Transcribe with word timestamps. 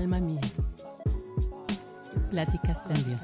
Alma 0.00 0.18
mía. 0.18 0.40
Pláticas 2.30 2.80
con 2.80 2.94
Dios. 3.04 3.20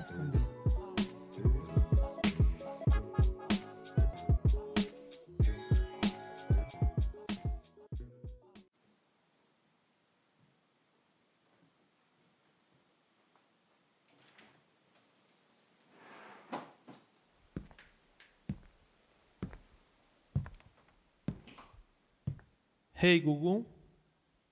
Hey 22.92 23.20
Google, 23.20 23.64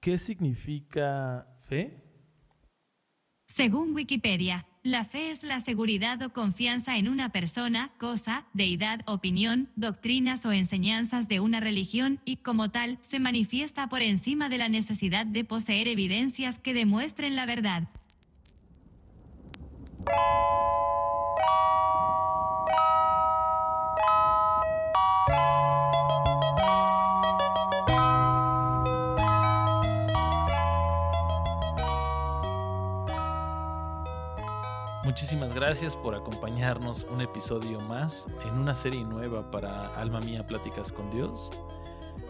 ¿qué 0.01 0.17
significa 0.17 1.47
fe? 1.61 2.04
Según 3.57 3.95
Wikipedia, 3.95 4.67
la 4.83 5.05
fe 5.05 5.31
es 5.31 5.45
la 5.45 5.61
seguridad 5.61 6.21
o 6.23 6.33
confianza 6.33 6.97
en 6.97 7.07
una 7.07 7.29
persona, 7.29 7.93
cosa, 8.01 8.47
deidad, 8.53 9.03
opinión, 9.07 9.69
doctrinas 9.77 10.45
o 10.45 10.51
enseñanzas 10.51 11.29
de 11.29 11.39
una 11.39 11.61
religión 11.61 12.19
y, 12.25 12.39
como 12.39 12.73
tal, 12.73 12.99
se 13.03 13.21
manifiesta 13.21 13.89
por 13.89 14.03
encima 14.03 14.49
de 14.49 14.59
la 14.59 14.69
necesidad 14.69 15.25
de 15.25 15.45
poseer 15.45 15.87
evidencias 15.87 16.59
que 16.59 16.75
demuestren 16.75 17.37
la 17.37 17.47
verdad. 17.47 17.85
Muchísimas 35.15 35.55
gracias 35.55 35.95
por 35.95 36.17
acompañarnos 36.17 37.05
un 37.05 37.21
episodio 37.21 37.81
más 37.81 38.27
en 38.45 38.59
una 38.59 38.75
serie 38.75 39.05
nueva 39.05 39.49
para 39.49 39.95
Alma 39.95 40.19
Mía 40.19 40.45
Pláticas 40.45 40.91
con 40.91 41.09
Dios. 41.09 41.51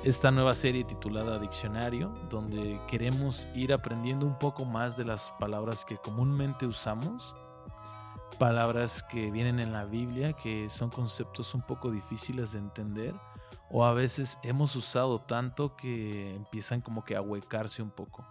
Esta 0.02 0.30
nueva 0.30 0.54
serie 0.54 0.84
titulada 0.84 1.38
Diccionario, 1.38 2.10
donde 2.28 2.78
queremos 2.86 3.46
ir 3.54 3.72
aprendiendo 3.72 4.26
un 4.26 4.38
poco 4.38 4.66
más 4.66 4.98
de 4.98 5.06
las 5.06 5.30
palabras 5.40 5.86
que 5.86 5.96
comúnmente 5.96 6.66
usamos, 6.66 7.34
palabras 8.38 9.02
que 9.02 9.30
vienen 9.30 9.60
en 9.60 9.72
la 9.72 9.86
Biblia, 9.86 10.34
que 10.34 10.68
son 10.68 10.90
conceptos 10.90 11.54
un 11.54 11.62
poco 11.62 11.90
difíciles 11.90 12.52
de 12.52 12.58
entender, 12.58 13.14
o 13.70 13.86
a 13.86 13.94
veces 13.94 14.38
hemos 14.42 14.76
usado 14.76 15.22
tanto 15.22 15.74
que 15.74 16.34
empiezan 16.34 16.82
como 16.82 17.02
que 17.02 17.16
a 17.16 17.22
huecarse 17.22 17.80
un 17.80 17.90
poco 17.90 18.26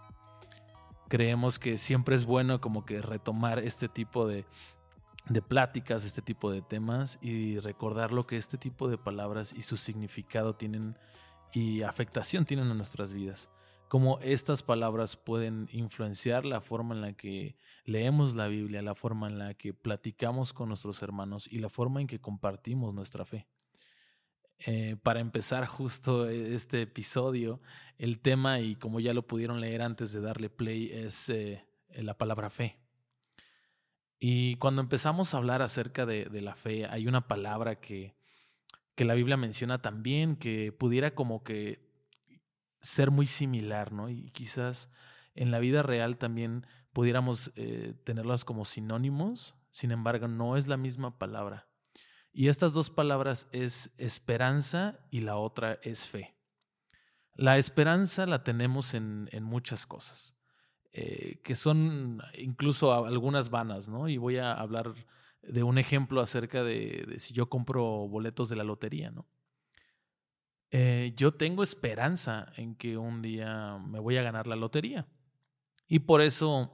creemos 1.14 1.60
que 1.60 1.78
siempre 1.78 2.16
es 2.16 2.24
bueno 2.24 2.60
como 2.60 2.84
que 2.84 3.00
retomar 3.00 3.60
este 3.60 3.88
tipo 3.88 4.26
de, 4.26 4.44
pláticas, 5.46 6.04
este 6.04 6.22
tipo 6.22 6.50
de 6.50 6.60
temas 6.60 7.20
y 7.22 7.60
recordar 7.60 8.10
lo 8.10 8.26
que 8.26 8.36
este 8.36 8.58
tipo 8.58 8.88
de 8.88 8.98
palabras 8.98 9.54
y 9.56 9.62
su 9.62 9.76
significado 9.76 10.56
tienen 10.56 10.98
y 11.52 11.82
afectación 11.82 12.44
tienen 12.46 12.68
en 12.68 12.76
nuestras 12.76 13.12
vidas. 13.12 13.48
Cómo 13.86 14.18
estas 14.22 14.64
palabras 14.64 15.16
pueden 15.16 15.68
influenciar 15.70 16.44
la 16.44 16.60
forma 16.60 16.96
en 16.96 17.00
la 17.00 17.12
que 17.12 17.54
leemos 17.84 18.34
la 18.34 18.48
Biblia, 18.48 18.82
la 18.82 18.96
forma 18.96 19.28
en 19.28 19.38
la 19.38 19.54
que 19.54 19.72
platicamos 19.72 20.52
con 20.52 20.66
nuestros 20.66 21.00
hermanos 21.00 21.46
y 21.48 21.60
la 21.60 21.68
forma 21.68 22.00
en 22.00 22.08
que 22.08 22.20
compartimos 22.20 22.92
nuestra 22.92 23.24
fe. 23.24 23.46
Eh, 24.58 24.96
para 25.02 25.20
empezar 25.20 25.66
justo 25.66 26.28
e, 26.28 26.54
este 26.54 26.82
episodio, 26.82 27.60
el 27.98 28.20
tema, 28.20 28.60
y 28.60 28.76
como 28.76 29.00
ya 29.00 29.12
lo 29.14 29.26
pudieron 29.26 29.60
leer 29.60 29.82
antes 29.82 30.12
de 30.12 30.20
darle 30.20 30.48
play, 30.48 30.90
es 30.90 31.28
eh, 31.28 31.64
la 31.88 32.16
palabra 32.16 32.50
fe. 32.50 32.78
Y 34.18 34.56
cuando 34.56 34.80
empezamos 34.80 35.34
a 35.34 35.36
hablar 35.36 35.60
acerca 35.60 36.06
de, 36.06 36.28
la 36.40 36.54
fe, 36.54 36.86
hay 36.86 37.06
una 37.06 37.28
palabra 37.28 37.80
que, 37.80 38.14
que, 38.94 39.04
la 39.04 39.14
Biblia 39.14 39.36
menciona 39.36 39.82
también, 39.82 40.36
que 40.36 40.72
pudiera 40.72 41.14
como 41.14 41.44
que 41.44 41.84
ser 42.80 43.10
muy 43.10 43.26
similar, 43.26 43.92
¿no? 43.92 44.08
Y 44.08 44.30
quizás 44.30 44.90
en 45.34 45.50
la 45.50 45.58
vida 45.58 45.82
real 45.82 46.16
también 46.16 46.66
pudiéramos 46.92 47.52
eh, 47.56 47.94
tenerlas 48.04 48.44
como 48.44 48.64
sinónimos, 48.64 49.54
sin 49.70 49.90
embargo, 49.90 50.28
no 50.28 50.56
es 50.56 50.68
la 50.68 50.76
misma 50.76 51.18
palabra. 51.18 51.66
Y 52.36 52.48
estas 52.48 52.72
dos 52.72 52.90
palabras 52.90 53.48
es 53.52 53.94
esperanza 53.96 54.98
y 55.12 55.20
la 55.20 55.36
otra 55.36 55.78
es 55.82 56.04
fe. 56.04 56.34
La 57.36 57.58
esperanza 57.58 58.26
la 58.26 58.42
tenemos 58.42 58.92
en, 58.92 59.28
muchas 59.42 59.86
cosas, 59.86 60.36
eh, 60.92 61.40
que 61.44 61.54
son 61.54 62.20
incluso 62.36 62.92
algunas 63.06 63.50
vanas, 63.50 63.88
¿no? 63.88 64.08
Y 64.08 64.18
voy 64.18 64.38
a 64.38 64.52
hablar 64.52 64.94
de 65.42 65.62
un 65.62 65.78
ejemplo 65.78 66.20
acerca 66.20 66.64
de, 66.64 67.14
si 67.18 67.34
yo 67.34 67.48
compro 67.48 68.08
boletos 68.08 68.48
de 68.48 68.56
la 68.56 68.64
lotería, 68.64 69.12
¿no? 69.12 69.26
Eh, 70.72 71.12
yo 71.16 71.34
tengo 71.34 71.62
esperanza 71.62 72.52
en 72.56 72.74
que 72.74 72.96
un 72.96 73.22
día 73.22 73.78
me 73.78 74.00
voy 74.00 74.16
a 74.16 74.22
ganar 74.22 74.48
la 74.48 74.56
lotería. 74.56 75.06
Y 75.86 76.00
por 76.00 76.20
eso 76.20 76.72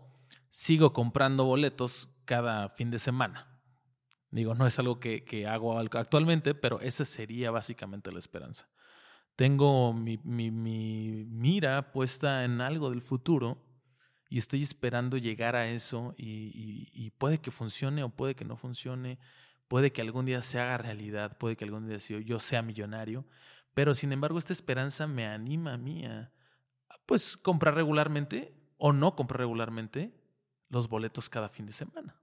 sigo 0.49 0.95
comprando 0.95 1.45
boletos 1.45 2.09
cada 2.25 2.71
fin 2.71 2.91
de 2.91 2.99
semana. 2.99 3.50
Digo, 4.31 4.55
no 4.55 4.67
es 4.67 4.79
algo 4.79 5.01
que, 5.01 5.47
hago 5.49 5.79
actualmente, 5.79 6.55
pero 6.55 6.81
esa 6.81 7.05
sería 7.05 7.51
básicamente 7.51 8.13
la 8.13 8.21
esperanza. 8.21 8.69
Tengo 9.35 9.93
mi, 9.93 10.19
mira 10.23 11.93
puesta 11.93 12.45
en 12.45 12.61
algo 12.61 12.91
del 12.91 13.03
futuro 13.03 13.59
y 14.29 14.39
estoy 14.39 14.63
esperando 14.63 15.17
llegar 15.17 15.57
a 15.57 15.69
eso 15.69 16.15
y, 16.17 17.11
puede 17.19 17.39
que 17.39 17.51
funcione 17.51 18.05
o 18.05 18.11
puede 18.11 18.37
que 18.37 18.45
no 18.45 18.57
funcione, 18.57 19.19
puede 19.67 19.93
que 19.93 20.01
algún 20.01 20.27
día 20.27 20.43
se 20.43 20.61
haga 20.61 20.79
realidad, 20.79 21.37
puede 21.39 21.57
que 21.57 21.65
algún 21.65 21.89
día 21.89 21.99
yo 21.99 22.39
sea 22.39 22.63
millonario, 22.63 23.25
pero 23.75 23.95
sin 23.95 24.13
embargo 24.13 24.39
esta 24.39 24.53
esperanza 24.53 25.07
me 25.07 25.27
anima 25.27 25.75
a 25.75 25.79
mí 25.79 26.05
a 26.05 26.31
pues 27.07 27.37
comprar 27.37 27.75
regularmente 27.75 28.55
o 28.79 28.93
no 28.93 29.17
comprar 29.17 29.41
regularmente 29.41 30.15
los 30.69 30.89
boletos 30.89 31.29
cada 31.29 31.49
fin 31.49 31.67
de 31.67 31.73
semana. 31.73 32.20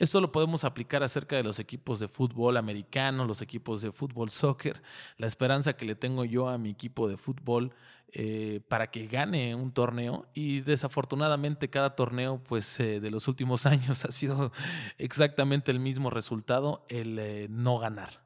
Esto 0.00 0.22
lo 0.22 0.32
podemos 0.32 0.64
aplicar 0.64 1.02
acerca 1.02 1.36
de 1.36 1.42
los 1.42 1.58
equipos 1.58 2.00
de 2.00 2.08
fútbol 2.08 2.56
americano, 2.56 3.26
los 3.26 3.42
equipos 3.42 3.82
de 3.82 3.92
fútbol 3.92 4.30
soccer, 4.30 4.82
la 5.18 5.26
esperanza 5.26 5.74
que 5.74 5.84
le 5.84 5.94
tengo 5.94 6.24
yo 6.24 6.48
a 6.48 6.56
mi 6.56 6.70
equipo 6.70 7.06
de 7.06 7.18
fútbol 7.18 7.74
eh, 8.12 8.62
para 8.66 8.90
que 8.90 9.08
gane 9.08 9.54
un 9.54 9.72
torneo 9.72 10.26
y 10.32 10.60
desafortunadamente 10.62 11.68
cada 11.68 11.96
torneo 11.96 12.42
pues 12.42 12.80
eh, 12.80 12.98
de 12.98 13.10
los 13.10 13.28
últimos 13.28 13.66
años 13.66 14.06
ha 14.06 14.10
sido 14.10 14.52
exactamente 14.96 15.70
el 15.70 15.80
mismo 15.80 16.08
resultado, 16.08 16.86
el 16.88 17.18
eh, 17.18 17.48
no 17.50 17.78
ganar. 17.78 18.24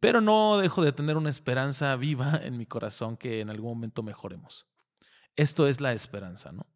Pero 0.00 0.20
no 0.20 0.58
dejo 0.58 0.82
de 0.82 0.92
tener 0.92 1.16
una 1.16 1.30
esperanza 1.30 1.96
viva 1.96 2.38
en 2.42 2.58
mi 2.58 2.66
corazón 2.66 3.16
que 3.16 3.40
en 3.40 3.48
algún 3.48 3.70
momento 3.70 4.02
mejoremos. 4.02 4.66
Esto 5.34 5.66
es 5.66 5.80
la 5.80 5.94
esperanza, 5.94 6.52
¿no? 6.52 6.66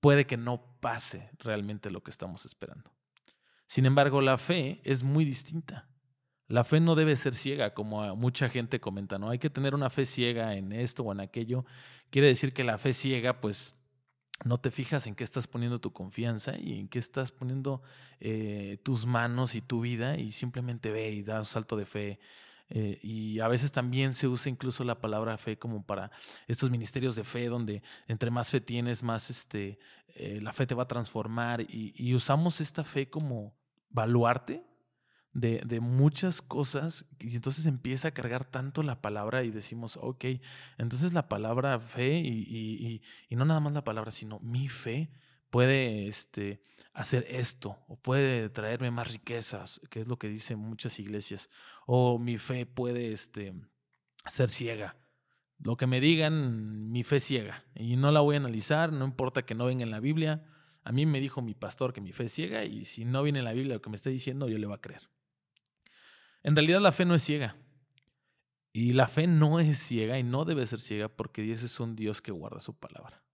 Puede 0.00 0.26
que 0.26 0.36
no 0.36 0.78
pase 0.80 1.30
realmente 1.38 1.90
lo 1.90 2.02
que 2.02 2.10
estamos 2.10 2.44
esperando. 2.44 2.92
Sin 3.66 3.86
embargo, 3.86 4.20
la 4.20 4.38
fe 4.38 4.80
es 4.84 5.02
muy 5.02 5.24
distinta. 5.24 5.88
La 6.46 6.64
fe 6.64 6.80
no 6.80 6.94
debe 6.94 7.14
ser 7.16 7.34
ciega, 7.34 7.74
como 7.74 8.16
mucha 8.16 8.48
gente 8.48 8.80
comenta, 8.80 9.18
¿no? 9.18 9.28
Hay 9.28 9.38
que 9.38 9.50
tener 9.50 9.74
una 9.74 9.90
fe 9.90 10.06
ciega 10.06 10.54
en 10.54 10.72
esto 10.72 11.02
o 11.02 11.12
en 11.12 11.20
aquello. 11.20 11.66
Quiere 12.10 12.28
decir 12.28 12.54
que 12.54 12.64
la 12.64 12.78
fe 12.78 12.94
ciega, 12.94 13.40
pues, 13.40 13.74
no 14.44 14.58
te 14.58 14.70
fijas 14.70 15.06
en 15.06 15.14
qué 15.14 15.24
estás 15.24 15.46
poniendo 15.46 15.80
tu 15.80 15.92
confianza 15.92 16.56
y 16.56 16.78
en 16.78 16.88
qué 16.88 16.98
estás 16.98 17.32
poniendo 17.32 17.82
eh, 18.20 18.78
tus 18.82 19.04
manos 19.04 19.54
y 19.54 19.60
tu 19.60 19.80
vida 19.80 20.16
y 20.16 20.32
simplemente 20.32 20.90
ve 20.90 21.10
y 21.10 21.22
da 21.22 21.40
un 21.40 21.44
salto 21.44 21.76
de 21.76 21.86
fe 21.86 22.20
eh, 22.70 22.98
y 23.02 23.40
a 23.40 23.48
veces 23.48 23.72
también 23.72 24.14
se 24.14 24.28
usa 24.28 24.50
incluso 24.50 24.84
la 24.84 25.00
palabra 25.00 25.38
fe 25.38 25.58
como 25.58 25.84
para 25.84 26.10
estos 26.46 26.70
ministerios 26.70 27.16
de 27.16 27.24
fe 27.24 27.46
donde 27.46 27.82
entre 28.06 28.30
más 28.30 28.50
fe 28.50 28.60
tienes, 28.60 29.02
más 29.02 29.30
este, 29.30 29.78
eh, 30.08 30.40
la 30.42 30.52
fe 30.52 30.66
te 30.66 30.74
va 30.74 30.82
a 30.82 30.88
transformar 30.88 31.62
y, 31.62 32.14
usamos 32.14 32.60
esta 32.60 32.84
fe 32.84 33.08
como 33.08 33.54
baluarte 33.90 34.64
de, 35.32 35.62
de, 35.64 35.80
muchas 35.80 36.42
cosas 36.42 37.06
y 37.20 37.36
entonces 37.36 37.64
empieza 37.66 38.08
a 38.08 38.10
cargar 38.12 38.44
tanto 38.44 38.82
la 38.82 39.00
palabra 39.00 39.44
y 39.44 39.50
decimos, 39.50 39.98
ok, 40.02 40.24
entonces 40.76 41.12
la 41.12 41.28
palabra 41.28 41.78
fe 41.80 42.18
y, 42.18 42.44
y, 42.48 43.02
y 43.28 43.36
no 43.36 43.44
nada 43.44 43.60
más 43.60 43.72
la 43.72 43.84
palabra, 43.84 44.10
sino 44.10 44.40
mi 44.40 44.68
fe 44.68 45.10
puede 45.50 46.06
este, 46.06 46.60
hacer 46.92 47.26
esto 47.28 47.78
o 47.88 47.96
puede 47.96 48.48
traerme 48.50 48.90
más 48.90 49.12
riquezas, 49.12 49.80
que 49.90 50.00
es 50.00 50.08
lo 50.08 50.18
que 50.18 50.28
dicen 50.28 50.58
muchas 50.58 50.98
iglesias, 50.98 51.50
o 51.86 52.18
mi 52.18 52.38
fe 52.38 52.66
puede 52.66 53.12
este, 53.12 53.54
ser 54.26 54.48
ciega. 54.48 54.96
Lo 55.58 55.76
que 55.76 55.86
me 55.86 56.00
digan, 56.00 56.90
mi 56.90 57.02
fe 57.02 57.18
ciega 57.18 57.64
y 57.74 57.96
no 57.96 58.12
la 58.12 58.20
voy 58.20 58.36
a 58.36 58.38
analizar, 58.38 58.92
no 58.92 59.04
importa 59.04 59.44
que 59.44 59.54
no 59.54 59.66
venga 59.66 59.84
en 59.84 59.90
la 59.90 60.00
Biblia. 60.00 60.44
A 60.84 60.92
mí 60.92 61.04
me 61.04 61.20
dijo 61.20 61.42
mi 61.42 61.54
pastor 61.54 61.92
que 61.92 62.00
mi 62.00 62.12
fe 62.12 62.26
es 62.26 62.32
ciega 62.32 62.64
y 62.64 62.84
si 62.84 63.04
no 63.04 63.22
viene 63.22 63.40
en 63.40 63.44
la 63.44 63.52
Biblia 63.52 63.74
lo 63.74 63.82
que 63.82 63.90
me 63.90 63.96
esté 63.96 64.10
diciendo, 64.10 64.48
yo 64.48 64.58
le 64.58 64.66
voy 64.66 64.76
a 64.76 64.80
creer. 64.80 65.10
En 66.44 66.54
realidad 66.54 66.80
la 66.80 66.92
fe 66.92 67.04
no 67.04 67.14
es 67.14 67.22
ciega. 67.22 67.56
Y 68.72 68.92
la 68.92 69.08
fe 69.08 69.26
no 69.26 69.58
es 69.58 69.78
ciega 69.78 70.18
y 70.18 70.22
no 70.22 70.44
debe 70.44 70.64
ser 70.66 70.78
ciega 70.78 71.08
porque 71.08 71.42
Dios 71.42 71.62
es 71.62 71.80
un 71.80 71.96
Dios 71.96 72.22
que 72.22 72.30
guarda 72.30 72.60
su 72.60 72.78
palabra. 72.78 73.24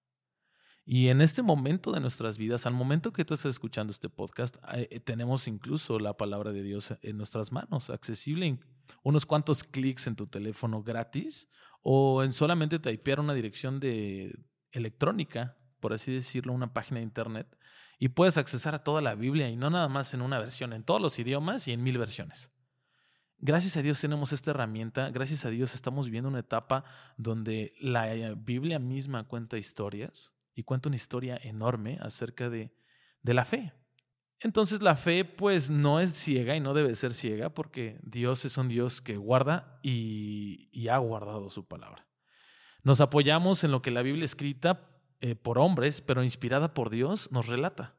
Y 0.87 1.09
en 1.09 1.23
este 1.23 1.43
momento 1.43 1.93
de 1.93 2.01
nuestras 2.01 2.37
vidas, 2.37 2.67
al 2.67 2.75
momento 2.75 3.13
que 3.13 3.25
tú 3.25 3.33
estás 3.33 3.51
escuchando 3.51 3.91
este 3.91 4.11
podcast, 4.11 4.59
eh, 4.75 5.01
tenemos 5.01 5.49
incluso 5.49 5.99
la 5.99 6.15
palabra 6.17 6.53
de 6.53 6.63
Dios 6.63 6.95
en 7.01 7.17
nuestras 7.17 7.53
manos, 7.53 7.89
accesible 7.89 8.47
en 8.47 8.61
unos 9.03 9.25
cuantos 9.25 9.65
clics 9.65 10.07
en 10.07 10.17
tu 10.17 10.27
teléfono 10.27 10.83
gratis 10.83 11.49
o 11.83 12.23
en 12.23 12.35
solamente 12.35 12.79
typear 12.79 13.19
una 13.19 13.33
dirección 13.33 13.81
de 13.81 14.39
electrónica, 14.73 15.57
por 15.81 15.95
así 15.95 16.13
decirlo, 16.13 16.53
una 16.53 16.75
página 16.75 16.99
de 16.99 17.05
internet, 17.05 17.57
y 17.99 18.09
puedes 18.09 18.37
accesar 18.37 18.75
a 18.75 18.85
toda 18.85 19.01
la 19.01 19.15
Biblia 19.15 19.49
y 19.49 19.57
no 19.57 19.71
nada 19.71 19.89
más 19.89 20.13
en 20.13 20.21
una 20.21 20.39
versión, 20.39 20.75
en 20.75 20.83
todos 20.83 21.01
los 21.01 21.19
idiomas 21.19 21.67
y 21.67 21.73
en 21.73 21.83
mil 21.83 21.97
versiones. 21.97 22.53
Gracias 23.39 23.77
a 23.79 23.83
Dios 23.83 24.01
tenemos 24.01 24.33
esta 24.33 24.51
herramienta, 24.51 25.11
gracias 25.11 25.47
a 25.47 25.51
Dios 25.51 25.75
estamos 25.75 26.07
viviendo 26.07 26.29
una 26.29 26.41
etapa 26.41 26.85
donde 27.17 27.73
la 27.81 28.15
eh, 28.15 28.35
Biblia 28.37 28.79
misma 28.79 29.25
cuenta 29.25 29.57
historias 29.57 30.34
y 30.55 30.63
cuenta 30.63 30.89
una 30.89 30.97
historia 30.97 31.39
enorme 31.43 31.99
acerca 32.01 32.49
de, 32.49 32.73
de 33.23 33.35
la 33.35 33.45
fe. 33.45 33.73
Entonces 34.41 34.83
la 34.83 34.97
fe 34.97 35.25
pues 35.25 35.71
no 35.71 36.01
es 36.01 36.13
ciega 36.13 36.55
y 36.55 36.61
no 36.61 36.75
debe 36.75 36.95
ser 36.95 37.15
ciega 37.15 37.49
porque 37.49 37.99
Dios 38.03 38.45
es 38.45 38.59
un 38.59 38.69
Dios 38.69 39.01
que 39.01 39.17
guarda 39.17 39.81
y, 39.83 40.87
ha 40.89 40.99
guardado 40.99 41.49
su 41.49 41.67
palabra. 41.67 42.07
Nos 42.83 43.01
apoyamos 43.01 43.65
en 43.65 43.71
lo 43.71 43.81
que 43.81 43.91
la 43.91 44.03
Biblia 44.03 44.27
escrita 44.27 44.87
eh, 45.21 45.35
por 45.35 45.59
hombres, 45.59 46.03
pero 46.03 46.23
inspirada 46.23 46.75
por 46.75 46.91
Dios, 46.91 47.33
nos 47.33 47.47
relata. 47.47 47.95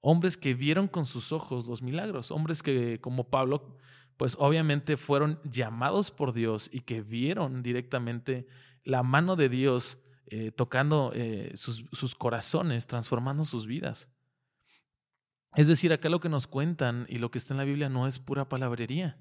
Hombres 0.00 0.36
que 0.36 0.54
vieron 0.54 0.86
con 0.86 1.04
sus 1.04 1.32
ojos 1.32 1.66
los 1.66 1.82
milagros, 1.82 2.30
hombres 2.30 2.62
que 2.62 3.00
como 3.00 3.28
Pablo 3.28 3.76
pues 4.16 4.36
obviamente 4.38 4.96
fueron 4.96 5.40
llamados 5.44 6.10
por 6.10 6.32
Dios 6.32 6.68
y 6.72 6.80
que 6.80 7.02
vieron 7.02 7.62
directamente 7.62 8.46
la 8.84 9.02
mano 9.02 9.36
de 9.36 9.48
Dios 9.48 9.98
eh, 10.30 10.52
tocando 10.52 11.12
eh, 11.14 11.52
sus, 11.54 12.14
corazones, 12.14 12.86
transformando 12.86 13.46
sus 13.46 13.66
vidas. 13.66 14.10
Es 15.54 15.68
decir, 15.68 15.90
acá 15.90 16.10
lo 16.10 16.20
que 16.20 16.28
nos 16.28 16.46
cuentan 16.46 17.06
y 17.08 17.16
lo 17.16 17.30
que 17.30 17.38
está 17.38 17.54
en 17.54 17.58
la 17.58 17.64
Biblia 17.64 17.88
no 17.88 18.06
es 18.06 18.18
pura 18.18 18.46
palabrería. 18.46 19.18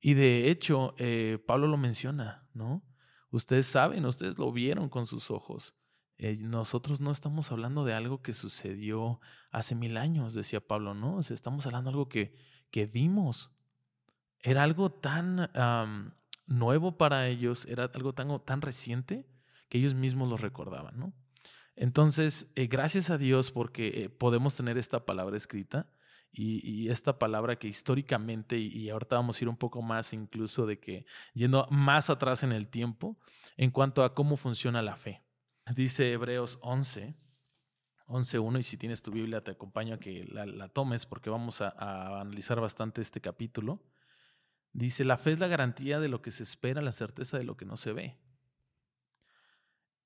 Y 0.00 0.14
de 0.14 0.50
hecho, 0.50 0.94
eh, 0.98 1.38
Pablo 1.46 1.68
lo 1.68 1.76
menciona, 1.76 2.48
¿no? 2.54 2.82
Ustedes 3.30 3.66
saben, 3.66 4.04
ustedes 4.04 4.36
lo 4.36 4.50
vieron 4.50 4.88
con 4.88 5.06
sus 5.06 5.30
ojos. 5.30 5.76
nosotros 6.18 7.00
no 7.00 7.12
estamos 7.12 7.52
hablando 7.52 7.84
de 7.84 7.94
algo 7.94 8.20
que 8.20 8.32
sucedió 8.32 9.20
hace 9.52 9.76
mil 9.76 9.96
años, 9.96 10.34
decía 10.34 10.60
Pablo, 10.60 10.94
¿no? 10.94 11.20
estamos 11.20 11.66
hablando 11.66 11.90
de 11.90 11.94
algo 11.94 12.08
que, 12.08 12.36
que 12.70 12.86
vimos, 12.86 13.52
era 14.40 14.64
algo 14.64 14.90
tan 14.90 15.50
nuevo 16.46 16.98
para 16.98 17.28
ellos, 17.28 17.64
era 17.66 17.84
algo 17.94 18.12
tan, 18.12 18.44
tan 18.44 18.60
reciente 18.60 19.31
que 19.72 19.78
ellos 19.78 19.94
mismos 19.94 20.28
lo 20.28 20.36
recordaban, 20.36 20.98
¿no? 20.98 21.14
Entonces, 21.76 22.52
eh, 22.56 22.66
gracias 22.66 23.08
a 23.08 23.16
Dios 23.16 23.50
porque 23.50 23.86
eh, 23.86 24.10
podemos 24.10 24.54
tener 24.54 24.76
esta 24.76 25.06
palabra 25.06 25.38
escrita 25.38 25.90
y, 26.30 26.90
esta 26.90 27.18
palabra 27.18 27.56
que 27.56 27.68
históricamente, 27.68 28.58
y, 28.58 28.90
ahorita 28.90 29.16
vamos 29.16 29.40
a 29.40 29.44
ir 29.44 29.48
un 29.48 29.56
poco 29.56 29.80
más 29.80 30.12
incluso 30.12 30.66
de 30.66 30.78
que 30.78 31.06
yendo 31.32 31.66
más 31.70 32.10
atrás 32.10 32.42
en 32.42 32.52
el 32.52 32.68
tiempo 32.68 33.18
en 33.56 33.70
cuanto 33.70 34.04
a 34.04 34.12
cómo 34.12 34.36
funciona 34.36 34.82
la 34.82 34.94
fe. 34.94 35.22
Dice 35.74 36.12
Hebreos 36.12 36.58
11, 36.60 37.16
11.1 38.08 38.60
y 38.60 38.62
si 38.64 38.76
tienes 38.76 39.02
tu 39.02 39.10
Biblia 39.10 39.42
te 39.42 39.52
acompaño 39.52 39.94
a 39.94 39.98
que 39.98 40.26
la, 40.26 40.68
tomes 40.68 41.06
porque 41.06 41.30
vamos 41.30 41.62
a 41.62 42.20
analizar 42.20 42.60
bastante 42.60 43.00
este 43.00 43.22
capítulo. 43.22 43.82
Dice, 44.74 45.02
la 45.06 45.16
fe 45.16 45.30
es 45.30 45.40
la 45.40 45.48
garantía 45.48 45.98
de 45.98 46.08
lo 46.08 46.20
que 46.20 46.30
se 46.30 46.42
espera, 46.42 46.82
la 46.82 46.92
certeza 46.92 47.38
de 47.38 47.44
lo 47.44 47.56
que 47.56 47.64
no 47.64 47.78
se 47.78 47.94
ve. 47.94 48.18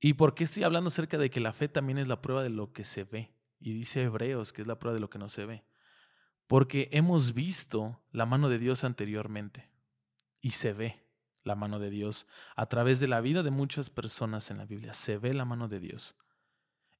¿Y 0.06 0.14
por 0.14 0.36
qué 0.36 0.44
estoy 0.44 0.62
hablando 0.62 0.86
acerca 0.86 1.18
de 1.18 1.30
que 1.30 1.40
la 1.40 1.52
fe 1.52 1.66
también 1.66 1.98
es 1.98 2.06
la 2.06 2.22
prueba 2.22 2.44
de 2.44 2.48
lo 2.48 2.72
que 2.72 2.84
se 2.84 3.02
ve? 3.02 3.32
Y 3.58 3.72
dice 3.72 4.02
Hebreos 4.02 4.52
que 4.52 4.62
es 4.62 4.68
la 4.68 4.78
prueba 4.78 4.94
de 4.94 5.00
lo 5.00 5.10
que 5.10 5.18
no 5.18 5.28
se 5.28 5.46
ve. 5.46 5.64
Porque 6.46 6.88
hemos 6.92 7.34
visto 7.34 8.00
la 8.12 8.24
mano 8.24 8.48
de 8.48 8.60
Dios 8.60 8.84
anteriormente 8.84 9.68
y 10.40 10.50
se 10.50 10.74
ve 10.74 11.02
la 11.42 11.56
mano 11.56 11.80
de 11.80 11.90
Dios 11.90 12.28
a 12.54 12.66
través 12.66 13.00
de 13.00 13.08
la 13.08 13.20
vida 13.20 13.42
de 13.42 13.50
muchas 13.50 13.90
personas 13.90 14.48
en 14.52 14.58
la 14.58 14.64
Biblia. 14.64 14.94
Se 14.94 15.18
ve 15.18 15.34
la 15.34 15.44
mano 15.44 15.66
de 15.66 15.80
Dios. 15.80 16.14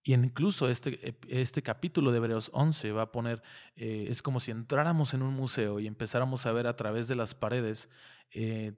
Y 0.03 0.13
incluso 0.13 0.69
este, 0.69 1.17
este 1.29 1.63
capítulo 1.63 2.11
de 2.11 2.17
Hebreos 2.17 2.51
11 2.55 2.91
va 2.91 3.03
a 3.03 3.13
poner, 3.13 3.41
eh, 3.77 4.07
es 4.09 4.21
como 4.21 4.41
si 4.41 4.51
entráramos 4.51 5.15
en 5.15 5.23
un 5.23 5.33
museo 5.33 5.79
y 5.79 5.87
empezáramos 5.87 6.45
a 6.45 6.51
ver 6.51 6.67
a 6.67 6.75
través 6.75 7.07
de 7.07 7.15
las 7.15 7.37
paredes 7.37 7.89
eh, 8.33 8.73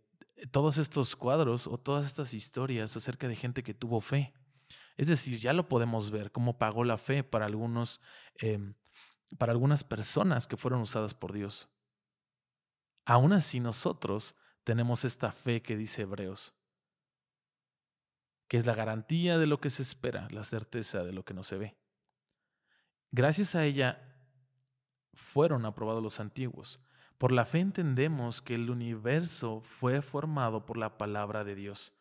todos 0.50 0.78
estos 0.78 1.16
cuadros 1.16 1.66
o 1.66 1.78
todas 1.78 2.06
estas 2.06 2.34
historias 2.34 2.96
acerca 2.96 3.28
de 3.28 3.36
gente 3.36 3.62
que 3.62 3.74
tuvo 3.74 4.00
fe. 4.00 4.32
Es 4.96 5.08
decir, 5.08 5.38
ya 5.38 5.52
lo 5.52 5.68
podemos 5.68 6.10
ver, 6.10 6.32
cómo 6.32 6.58
pagó 6.58 6.84
la 6.84 6.98
fe 6.98 7.22
para, 7.24 7.46
algunos, 7.46 8.00
em, 8.36 8.74
para 9.38 9.52
algunas 9.52 9.84
personas 9.84 10.46
que 10.46 10.56
fueron 10.56 10.80
usadas 10.80 11.14
por 11.14 11.32
Dios. 11.32 11.68
Aún 13.04 13.32
así 13.32 13.60
nosotros 13.60 14.34
tenemos 14.64 15.04
esta 15.04 15.32
fe 15.32 15.62
que 15.62 15.76
dice 15.76 16.02
Hebreos 16.02 16.54
que 18.48 18.56
es 18.56 18.66
la 18.66 18.74
garantía 18.74 19.38
de 19.38 19.46
lo 19.46 19.60
que 19.60 19.70
se 19.70 19.82
espera, 19.82 20.26
la 20.30 20.42
certeza 20.42 21.04
de 21.04 21.12
lo 21.12 21.24
que 21.24 21.34
no 21.34 21.44
se 21.44 21.58
ve. 21.58 21.76
Gracias 23.12 23.54
a 23.54 23.64
ella 23.64 24.02
fueron 25.14 25.66
aprobados 25.66 26.02
los 26.02 26.18
antiguos. 26.18 26.80
Por 27.18 27.32
la 27.32 27.44
fe 27.44 27.58
entendemos 27.58 28.40
que 28.40 28.54
el 28.54 28.70
universo 28.70 29.60
fue 29.60 30.02
formado 30.02 30.64
por 30.64 30.76
la 30.76 30.96
palabra 30.96 31.44
de 31.44 31.56
Dios, 31.56 31.92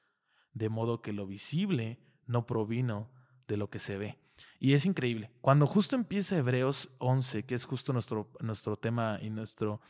de 0.53 0.69
modo 0.69 1.01
que 1.01 1.11
lo 1.11 1.25
visible 1.25 1.99
no 2.27 2.45
provino 2.45 3.11
de 3.47 3.57
lo 3.57 3.69
que 3.69 3.79
se 3.79 3.97
ve. 3.97 4.19
Y 4.59 4.73
es 4.73 4.85
increíble. 4.85 5.31
Cuando 5.41 5.65
justo 5.65 5.95
empieza 5.95 6.37
Hebreos 6.37 6.89
11, 6.99 7.45
que 7.45 7.55
es 7.55 7.65
justo 7.65 7.93
nuestro, 7.93 8.31
nuestro 8.41 8.75
tema 8.75 9.17
y 9.21 9.31
nuestro 9.31 9.81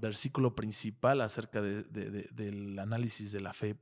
versículo 0.00 0.56
principal 0.56 1.20
acerca 1.20 1.62
del 1.62 2.76
análisis 2.80 3.30
de 3.30 3.40
la 3.40 3.52
fe, 3.52 3.76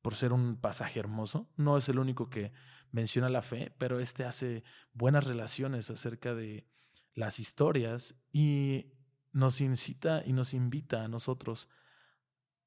por 0.00 0.14
ser 0.14 0.32
un 0.32 0.56
pasaje 0.56 1.00
hermoso. 1.00 1.48
No 1.56 1.76
es 1.76 1.88
el 1.90 1.98
único 1.98 2.30
que 2.30 2.52
menciona 2.90 3.28
la 3.28 3.42
fe, 3.42 3.74
pero 3.78 4.00
este 4.00 4.24
hace 4.24 4.64
buenas 4.94 5.26
relaciones 5.26 5.90
acerca 5.90 6.34
de 6.34 6.66
las 7.14 7.38
historias 7.38 8.14
y 8.32 8.94
nos 9.32 9.60
incita 9.60 10.22
y 10.24 10.32
nos 10.32 10.54
invita 10.54 11.04
a 11.04 11.08
nosotros 11.08 11.68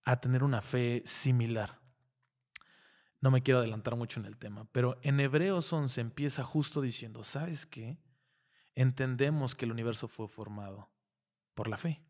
a 0.03 0.19
tener 0.19 0.43
una 0.43 0.61
fe 0.61 1.01
similar. 1.05 1.79
No 3.21 3.31
me 3.31 3.41
quiero 3.41 3.59
adelantar 3.59 3.95
mucho 3.95 4.19
en 4.19 4.25
el 4.25 4.37
tema, 4.37 4.67
pero 4.71 4.99
en 5.01 5.19
Hebreos 5.19 5.71
11 5.71 6.01
empieza 6.01 6.43
justo 6.43 6.81
diciendo, 6.81 7.23
¿sabes 7.23 7.65
qué? 7.65 7.97
Entendemos 8.75 9.55
que 9.55 9.65
el 9.65 9.71
universo 9.71 10.07
fue 10.07 10.27
formado 10.27 10.89
por 11.53 11.67
la 11.67 11.77
fe 11.77 12.05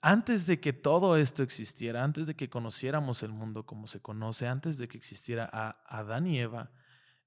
antes 0.00 0.46
de 0.46 0.60
que 0.60 0.72
todo 0.72 1.16
esto 1.16 1.42
existiera, 1.42 2.02
antes 2.02 2.26
de 2.26 2.34
que 2.34 2.50
conociéramos 2.50 3.22
el 3.22 3.32
mundo 3.32 3.64
como 3.64 3.86
se 3.86 4.00
conoce, 4.00 4.46
antes 4.46 4.78
de 4.78 4.88
que 4.88 4.98
existiera 4.98 5.48
a 5.52 5.82
Adán 5.86 6.26
y 6.26 6.40
Eva, 6.40 6.72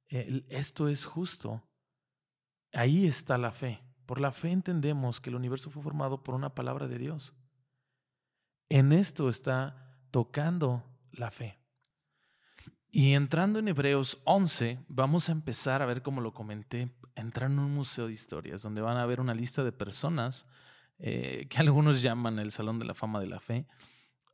esto 0.10 0.89
es 0.89 1.05
justo. 1.05 1.63
Ahí 2.74 3.05
está 3.05 3.38
la 3.38 3.51
fe. 3.51 3.81
Por 4.12 4.20
la 4.20 4.34
fe 4.34 4.51
entendemos 4.51 5.22
que 5.22 5.30
el 5.30 5.38
universo 5.38 5.70
fue 5.70 5.82
formado 5.82 6.22
por 6.22 6.36
una 6.36 6.53
palabra 6.53 6.89
de 6.89 6.98
Dios. 6.98 7.34
En 8.68 8.91
esto 8.91 9.30
está 9.30 9.96
tocando 10.12 10.84
la 11.13 11.32
fe. 11.32 11.58
Y 12.89 13.13
entrando 13.13 13.60
en 13.60 13.70
Hebreos 13.70 14.22
11, 14.25 14.80
vamos 14.89 15.30
a 15.30 15.32
empezar 15.32 15.82
a 15.82 15.86
ver, 15.86 16.01
como 16.01 16.20
lo 16.20 16.34
comenté, 16.34 16.91
entrar 17.15 17.50
en 17.50 17.60
un 17.60 17.74
museo 17.74 18.08
de 18.08 18.12
historias, 18.12 18.62
donde 18.62 18.82
van 18.82 18.98
a 18.98 19.06
ver 19.06 19.22
una 19.22 19.34
lista 19.34 19.63
de 19.63 19.72
personas 19.72 20.46
eh, 21.00 21.48
que 21.50 21.60
algunos 21.60 22.01
llaman 22.01 22.38
el 22.38 22.51
Salón 22.51 22.80
de 22.80 22.86
la 22.88 22.94
Fama 22.94 23.22
de 23.22 23.27
la 23.27 23.39
Fe. 23.39 23.65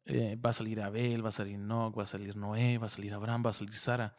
Eh, 0.06 0.40
va 0.44 0.50
a 0.50 0.54
salir 0.54 0.82
Abel, 0.82 1.24
va 1.24 1.30
a 1.30 1.32
salir 1.32 1.54
Enoch, 1.54 1.96
va 1.96 2.02
a 2.02 2.08
salir 2.08 2.36
Noé, 2.36 2.80
va 2.80 2.88
a 2.88 2.90
salir 2.90 3.14
Abraham, 3.14 3.46
va 3.46 3.52
a 3.52 3.54
salir 3.54 3.76
Sara. 3.76 4.16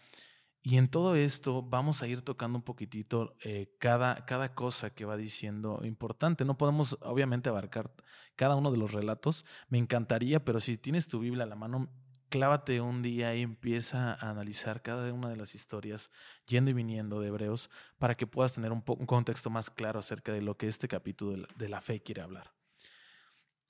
Y 0.62 0.76
en 0.76 0.88
todo 0.88 1.14
esto 1.14 1.62
vamos 1.62 2.02
a 2.02 2.08
ir 2.08 2.22
tocando 2.22 2.58
un 2.58 2.64
poquitito 2.64 3.36
eh, 3.42 3.74
cada, 3.78 4.26
cada 4.26 4.54
cosa 4.54 4.90
que 4.90 5.04
va 5.04 5.16
diciendo 5.16 5.80
importante. 5.84 6.44
No 6.44 6.58
podemos 6.58 6.98
obviamente 7.00 7.48
abarcar 7.48 7.92
cada 8.36 8.56
uno 8.56 8.70
de 8.70 8.78
los 8.78 8.92
relatos. 8.92 9.44
Me 9.68 9.78
encantaría, 9.78 10.44
pero 10.44 10.60
si 10.60 10.76
tienes 10.76 11.08
tu 11.08 11.20
Biblia 11.20 11.44
a 11.44 11.46
la 11.46 11.54
mano, 11.54 11.88
clávate 12.28 12.80
un 12.80 13.02
día 13.02 13.34
y 13.34 13.42
empieza 13.42 14.14
a 14.14 14.30
analizar 14.30 14.82
cada 14.82 15.12
una 15.12 15.28
de 15.28 15.36
las 15.36 15.54
historias, 15.54 16.10
yendo 16.46 16.70
y 16.70 16.74
viniendo 16.74 17.20
de 17.20 17.28
Hebreos, 17.28 17.70
para 17.98 18.16
que 18.16 18.26
puedas 18.26 18.54
tener 18.54 18.72
un, 18.72 18.82
un 18.86 19.06
contexto 19.06 19.50
más 19.50 19.70
claro 19.70 19.98
acerca 19.98 20.32
de 20.32 20.42
lo 20.42 20.56
que 20.56 20.68
este 20.68 20.88
capítulo 20.88 21.46
de 21.56 21.68
la, 21.68 21.80
fe 21.80 22.02
quiere 22.02 22.22
hablar. 22.22 22.52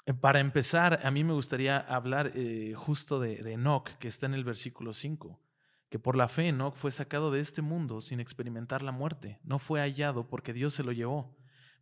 Eh, 0.07 0.14
para 0.14 0.40
empezar, 0.40 1.00
a 1.04 1.11
mí 1.11 1.23
me 1.25 1.35
gustaría 1.35 1.78
hablar 1.78 2.33
eh, 2.35 2.75
justo 2.75 3.21
de, 3.21 3.37
de 3.37 3.52
Enoch, 3.52 3.90
que 3.99 4.09
está 4.09 4.26
en 4.26 4.35
el 4.35 4.45
versículo 4.45 4.92
5, 4.92 5.38
que 5.90 5.99
por 5.99 6.16
la 6.16 6.28
fe 6.28 6.49
Enoch 6.49 6.76
fue 6.76 6.92
sacado 6.92 7.30
de 7.30 7.40
este 7.40 7.62
mundo 7.62 8.00
sin 8.00 8.21
experimentar 8.21 8.83
la 8.83 8.92
muerte, 8.92 9.40
no 9.42 9.59
fue 9.59 9.80
hallado 9.80 10.28
porque 10.28 10.52
Dios 10.52 10.75
se 10.75 10.85
lo 10.85 10.92
llevó, 10.92 11.37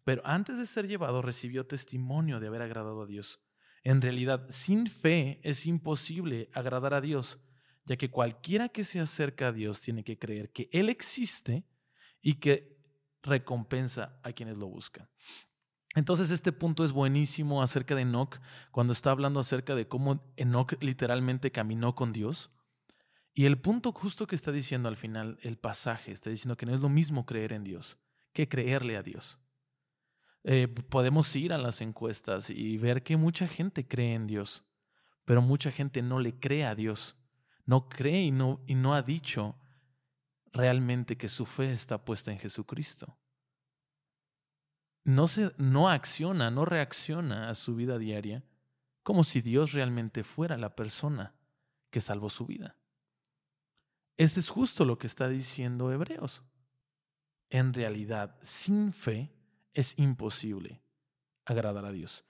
pero 0.04 0.22
antes 0.24 0.58
de 0.58 0.66
ser 0.66 0.86
llevado 0.86 1.22
recibió 1.22 1.66
testimonio 1.66 2.38
de 2.38 2.46
haber 2.46 2.62
agradado 2.62 3.02
a 3.02 3.06
Dios. 3.06 3.40
En 3.82 4.00
realidad, 4.02 4.46
sin 4.48 4.86
fe 4.86 5.40
es 5.42 5.66
imposible 5.66 6.50
agradar 6.52 6.94
a 6.94 7.00
Dios, 7.00 7.40
ya 7.84 7.96
que 7.96 8.10
cualquiera 8.10 8.68
que 8.68 8.84
se 8.84 9.00
acerca 9.00 9.48
a 9.48 9.52
Dios 9.52 9.80
tiene 9.80 10.04
que 10.04 10.18
creer 10.18 10.50
que 10.50 10.68
Él 10.72 10.88
existe 10.88 11.64
y 12.20 12.34
que 12.34 12.76
recompensa 13.22 14.20
a 14.22 14.32
quienes 14.32 14.56
lo 14.56 14.68
buscan. 14.68 15.08
Entonces 15.94 16.30
este 16.30 16.52
punto 16.52 16.84
es 16.84 16.92
buenísimo 16.92 17.62
acerca 17.62 17.94
de 17.94 18.02
Enoch, 18.02 18.38
cuando 18.70 18.92
está 18.92 19.10
hablando 19.10 19.40
acerca 19.40 19.74
de 19.74 19.88
cómo 19.88 20.32
Enoch 20.36 20.74
literalmente 20.82 21.50
caminó 21.50 21.94
con 21.94 22.12
Dios. 22.12 22.50
Y 23.36 23.44
el 23.44 23.60
punto 23.60 23.92
justo 23.92 24.26
que 24.26 24.34
está 24.34 24.50
diciendo 24.50 24.88
al 24.88 24.96
final 24.96 25.38
el 25.42 25.56
pasaje, 25.56 26.10
está 26.10 26.30
diciendo 26.30 26.56
que 26.56 26.66
no 26.66 26.74
es 26.74 26.80
lo 26.80 26.88
mismo 26.88 27.24
creer 27.24 27.52
en 27.52 27.62
Dios 27.62 27.96
que 28.32 28.48
creerle 28.48 28.96
a 28.96 29.02
Dios. 29.02 29.38
Eh, 30.42 30.66
podemos 30.66 31.34
ir 31.36 31.52
a 31.52 31.58
las 31.58 31.80
encuestas 31.80 32.50
y 32.50 32.76
ver 32.76 33.04
que 33.04 33.16
mucha 33.16 33.46
gente 33.46 33.86
cree 33.86 34.14
en 34.14 34.26
Dios, 34.26 34.64
pero 35.24 35.40
mucha 35.40 35.70
gente 35.70 36.02
no 36.02 36.18
le 36.18 36.34
cree 36.38 36.66
a 36.66 36.74
Dios, 36.74 37.16
no 37.64 37.88
cree 37.88 38.24
y 38.24 38.30
no, 38.32 38.60
y 38.66 38.74
no 38.74 38.94
ha 38.94 39.02
dicho 39.02 39.56
realmente 40.52 41.16
que 41.16 41.28
su 41.28 41.46
fe 41.46 41.70
está 41.70 42.04
puesta 42.04 42.32
en 42.32 42.38
Jesucristo 42.38 43.16
no, 45.06 45.28
se, 45.28 45.52
no 45.56 45.88
acciona, 45.88 46.50
no 46.50 46.64
reacciona 46.64 47.48
a 47.48 47.54
su 47.54 47.76
vida 47.76 47.96
diaria 47.96 48.42
como 49.04 49.22
si 49.22 49.40
Dios 49.40 49.72
realmente 49.72 50.24
fuera 50.24 50.58
la 50.58 50.74
persona 50.74 51.32
que 51.90 52.00
salvó 52.00 52.28
su 52.28 52.44
vida. 52.44 52.76
Este 54.16 54.40
es 54.40 54.48
justo 54.48 54.84
lo 54.84 54.98
que 54.98 55.06
está 55.06 55.28
diciendo 55.28 55.92
Hebreos. 55.92 56.42
En 57.50 57.74
realidad, 57.74 58.38
sin 58.42 58.92
fe 58.92 59.32
es 59.72 59.98
imposible 59.98 60.82
agradar 61.44 61.84
a 61.84 61.92
Dios. 61.92 62.24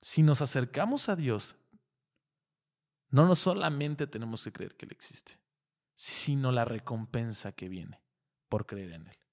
Si 0.00 0.22
nos 0.22 0.42
acercamos 0.42 1.08
a 1.08 1.16
Dios, 1.16 1.56
no, 3.08 3.26
no 3.26 3.34
solamente 3.34 4.06
tenemos 4.06 4.44
que 4.44 4.52
creer 4.52 4.76
que 4.76 4.86
Él 4.86 4.92
existe, 4.92 5.40
sino 5.94 6.52
la 6.52 6.64
recompensa 6.64 7.52
que 7.52 7.68
viene 7.68 8.02
por 8.48 8.66
creer 8.66 8.92
en 8.92 9.08
Él 9.08 9.24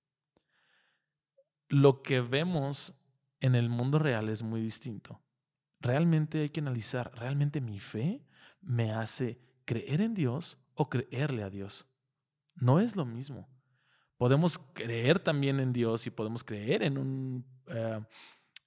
lo 1.71 2.03
que 2.03 2.19
vemos 2.19 2.93
en 3.39 3.55
el 3.55 3.69
mundo 3.69 3.97
real 3.97 4.29
es 4.29 4.43
muy 4.43 4.61
distinto. 4.61 5.21
Realmente 5.79 6.41
hay 6.41 6.49
que 6.49 6.59
analizar, 6.59 7.11
¿realmente 7.15 7.61
mi 7.61 7.79
fe 7.79 8.23
me 8.59 8.91
hace 8.91 9.39
creer 9.65 10.01
en 10.01 10.13
Dios 10.13 10.59
creerle 10.89 11.43
a 11.43 11.49
Dios? 11.49 11.87
No 12.55 12.79
es 12.79 12.95
lo 12.95 13.05
mismo. 13.05 13.49
Podemos 14.17 14.59
creer 14.73 15.19
también 15.19 15.59
en 15.59 15.73
Dios 15.73 16.05
y 16.07 16.11
podemos 16.11 16.43
creer 16.43 16.83
en 16.83 16.97
un... 16.97 17.45
Eh, 17.67 18.01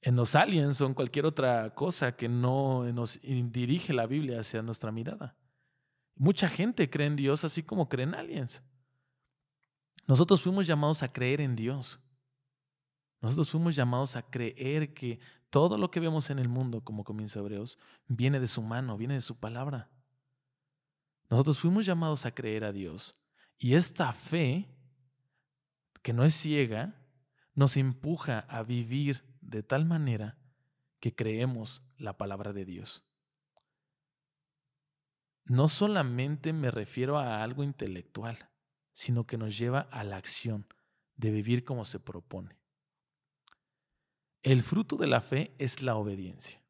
en 0.05 0.17
los 0.17 0.35
aliens 0.35 0.79
o 0.83 0.87
en 0.87 0.93
cualquier 0.93 1.25
otra 1.25 1.75
cosa 1.75 2.15
que 2.15 2.29
no 2.29 2.85
nos 2.93 3.19
dirige 3.23 3.95
la 3.95 4.07
Biblia 4.07 4.41
hacia 4.41 4.61
nuestra 4.61 4.93
mirada. 4.93 5.35
Mucha 6.15 6.49
gente 6.51 6.91
cree 6.91 7.07
en 7.07 7.17
Dios 7.17 7.43
así 7.43 7.63
como 7.63 7.89
creen 7.89 8.15
aliens. 8.15 8.63
Nosotros 10.07 10.43
fuimos 10.43 10.67
llamados 10.67 11.03
a 11.03 11.11
creer 11.11 11.41
en 11.41 11.57
Dios. 11.57 12.01
Nosotros 13.23 13.51
fuimos 13.51 13.75
llamados 13.75 14.17
a 14.17 14.23
creer 14.23 14.93
que 14.93 15.19
todo 15.49 15.79
lo 15.79 15.91
que 15.91 16.01
vemos 16.01 16.29
en 16.29 16.39
el 16.39 16.49
mundo, 16.49 16.83
como 16.83 17.05
comienza 17.05 17.39
Hebreos, 17.39 17.79
viene 18.07 18.41
de 18.41 18.47
su 18.47 18.61
mano, 18.61 18.99
viene 18.99 19.15
de 19.15 19.23
su 19.23 19.41
palabra. 19.41 19.91
Nosotros 21.31 21.59
fuimos 21.59 21.87
llamados 21.87 22.27
a 22.27 22.35
creer 22.35 22.65
a 22.65 22.73
Dios. 22.73 23.19
Y 23.59 23.75
esta 23.75 24.13
fe, 24.13 24.69
que 26.03 26.13
no 26.13 26.25
es 26.25 26.35
ciega, 26.35 26.95
nos 27.55 27.77
empuja 27.77 28.41
a 28.41 28.63
vivir 28.63 29.25
de 29.41 29.63
tal 29.63 29.85
manera 29.85 30.39
que 31.01 31.15
creemos 31.15 31.83
la 31.97 32.17
palabra 32.17 32.53
de 32.53 32.65
Dios. 32.65 33.05
No 35.45 35.69
solamente 35.69 36.53
me 36.53 36.71
refiero 36.71 37.19
a 37.19 37.43
algo 37.43 37.63
intelectual, 37.63 38.51
sino 38.93 39.27
que 39.27 39.37
nos 39.37 39.59
lleva 39.59 39.81
a 39.81 40.03
la 40.05 40.17
acción 40.17 40.67
de 41.17 41.31
vivir 41.31 41.65
como 41.65 41.85
se 41.85 42.01
propone. 42.01 42.57
El 44.43 44.63
fruto 44.63 44.97
de 44.97 45.07
la 45.07 45.21
fe 45.21 45.55
es 45.59 45.83
la 45.83 45.97
obediencia. 45.97 46.64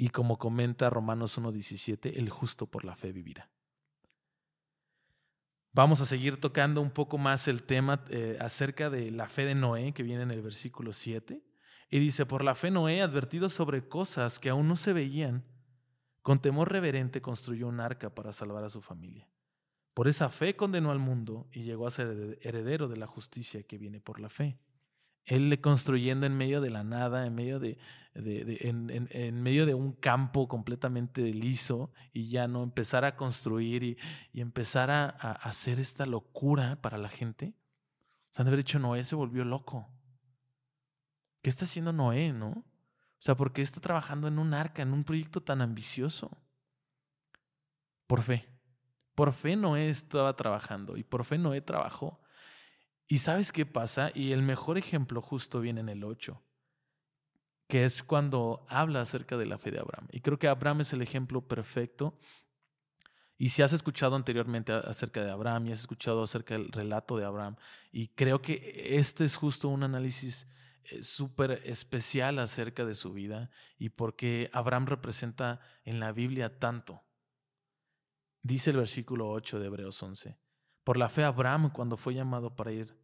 Y 0.00 0.10
como 0.10 0.38
comenta 0.38 0.88
Romanos 0.88 1.38
1.17, 1.38 2.16
el 2.16 2.30
justo 2.30 2.66
por 2.66 2.84
la 2.84 2.94
fe 2.94 3.12
vivirá. 3.12 3.50
Vamos 5.72 6.00
a 6.00 6.06
seguir 6.06 6.40
tocando 6.40 6.80
un 6.80 6.90
poco 6.90 7.18
más 7.18 7.48
el 7.48 7.64
tema 7.64 8.04
eh, 8.08 8.38
acerca 8.40 8.90
de 8.90 9.10
la 9.10 9.28
fe 9.28 9.44
de 9.44 9.56
Noé, 9.56 9.92
que 9.92 10.04
viene 10.04 10.22
en 10.22 10.30
el 10.30 10.40
versículo 10.40 10.92
7. 10.92 11.42
Y 11.90 11.98
dice, 11.98 12.26
por 12.26 12.44
la 12.44 12.54
fe 12.54 12.70
Noé, 12.70 13.02
advertido 13.02 13.48
sobre 13.48 13.88
cosas 13.88 14.38
que 14.38 14.50
aún 14.50 14.68
no 14.68 14.76
se 14.76 14.92
veían, 14.92 15.44
con 16.22 16.40
temor 16.40 16.70
reverente 16.70 17.20
construyó 17.20 17.66
un 17.66 17.80
arca 17.80 18.14
para 18.14 18.32
salvar 18.32 18.62
a 18.62 18.70
su 18.70 18.80
familia. 18.80 19.28
Por 19.94 20.06
esa 20.06 20.28
fe 20.28 20.54
condenó 20.54 20.92
al 20.92 21.00
mundo 21.00 21.48
y 21.50 21.62
llegó 21.62 21.88
a 21.88 21.90
ser 21.90 22.38
heredero 22.42 22.86
de 22.86 22.96
la 22.96 23.08
justicia 23.08 23.64
que 23.64 23.78
viene 23.78 24.00
por 24.00 24.20
la 24.20 24.28
fe. 24.28 24.58
Él 25.24 25.60
construyendo 25.60 26.26
en 26.26 26.36
medio 26.36 26.60
de 26.60 26.70
la 26.70 26.84
nada, 26.84 27.26
en 27.26 27.34
medio 27.34 27.58
de, 27.58 27.78
en, 28.14 29.42
medio 29.42 29.66
de 29.66 29.74
un 29.74 29.92
campo 29.92 30.48
completamente 30.48 31.22
liso 31.32 31.92
y 32.12 32.28
ya 32.28 32.48
no 32.48 32.62
empezar 32.62 33.04
a 33.04 33.16
construir 33.16 33.82
y, 33.82 33.98
empezar 34.34 34.90
a, 34.90 35.08
hacer 35.08 35.78
esta 35.80 36.06
locura 36.06 36.80
para 36.80 36.98
la 36.98 37.08
gente. 37.08 37.54
O 38.30 38.34
sea, 38.34 38.44
de 38.44 38.50
haber 38.50 38.60
dicho 38.60 38.78
Noé 38.78 39.04
se 39.04 39.16
volvió 39.16 39.44
loco. 39.44 39.88
¿Qué 41.42 41.50
está 41.50 41.64
haciendo 41.64 41.92
Noé, 41.92 42.32
no? 42.32 42.48
O 42.50 43.20
sea, 43.20 43.36
¿por 43.36 43.52
qué 43.52 43.62
está 43.62 43.80
trabajando 43.80 44.28
en 44.28 44.38
un 44.38 44.54
arca, 44.54 44.82
en 44.82 44.92
un 44.92 45.04
proyecto 45.04 45.42
tan 45.42 45.60
ambicioso? 45.60 46.30
Por 48.06 48.22
fe. 48.22 48.48
Por 49.14 49.32
fe 49.32 49.56
Noé 49.56 49.90
estaba 49.90 50.34
trabajando 50.36 50.96
y 50.96 51.04
por 51.04 51.24
fe 51.24 51.38
Noé 51.38 51.60
trabajó. 51.60 52.20
¿Y 53.08 53.18
sabes 53.18 53.52
qué 53.52 53.64
pasa? 53.64 54.12
Y 54.14 54.32
el 54.32 54.42
mejor 54.42 54.76
ejemplo 54.76 55.22
justo 55.22 55.60
viene 55.60 55.80
en 55.80 55.88
el 55.88 56.04
8, 56.04 56.42
que 57.66 57.84
es 57.84 58.02
cuando 58.02 58.66
habla 58.68 59.00
acerca 59.00 59.38
de 59.38 59.46
la 59.46 59.56
fe 59.56 59.70
de 59.70 59.80
Abraham. 59.80 60.08
Y 60.12 60.20
creo 60.20 60.38
que 60.38 60.46
Abraham 60.46 60.82
es 60.82 60.92
el 60.92 61.00
ejemplo 61.00 61.40
perfecto. 61.40 62.18
Y 63.38 63.48
si 63.48 63.62
has 63.62 63.72
escuchado 63.72 64.14
anteriormente 64.14 64.72
acerca 64.72 65.24
de 65.24 65.30
Abraham 65.30 65.66
y 65.66 65.72
has 65.72 65.80
escuchado 65.80 66.22
acerca 66.22 66.54
del 66.54 66.70
relato 66.70 67.16
de 67.16 67.24
Abraham, 67.24 67.56
y 67.90 68.08
creo 68.08 68.42
que 68.42 68.96
este 68.98 69.24
es 69.24 69.36
justo 69.36 69.68
un 69.68 69.84
análisis 69.84 70.46
eh, 70.84 71.02
súper 71.02 71.62
especial 71.64 72.38
acerca 72.40 72.84
de 72.84 72.94
su 72.94 73.12
vida 73.12 73.50
y 73.78 73.90
por 73.90 74.16
qué 74.16 74.50
Abraham 74.52 74.86
representa 74.86 75.60
en 75.84 75.98
la 75.98 76.12
Biblia 76.12 76.58
tanto. 76.58 77.04
Dice 78.42 78.70
el 78.70 78.76
versículo 78.76 79.30
8 79.30 79.60
de 79.60 79.66
Hebreos 79.66 80.02
11. 80.02 80.38
Por 80.88 80.96
la 80.96 81.10
fe 81.10 81.22
Abraham, 81.22 81.68
cuando 81.68 81.98
fue 81.98 82.14
llamado 82.14 82.56
para 82.56 82.72
ir 82.72 82.96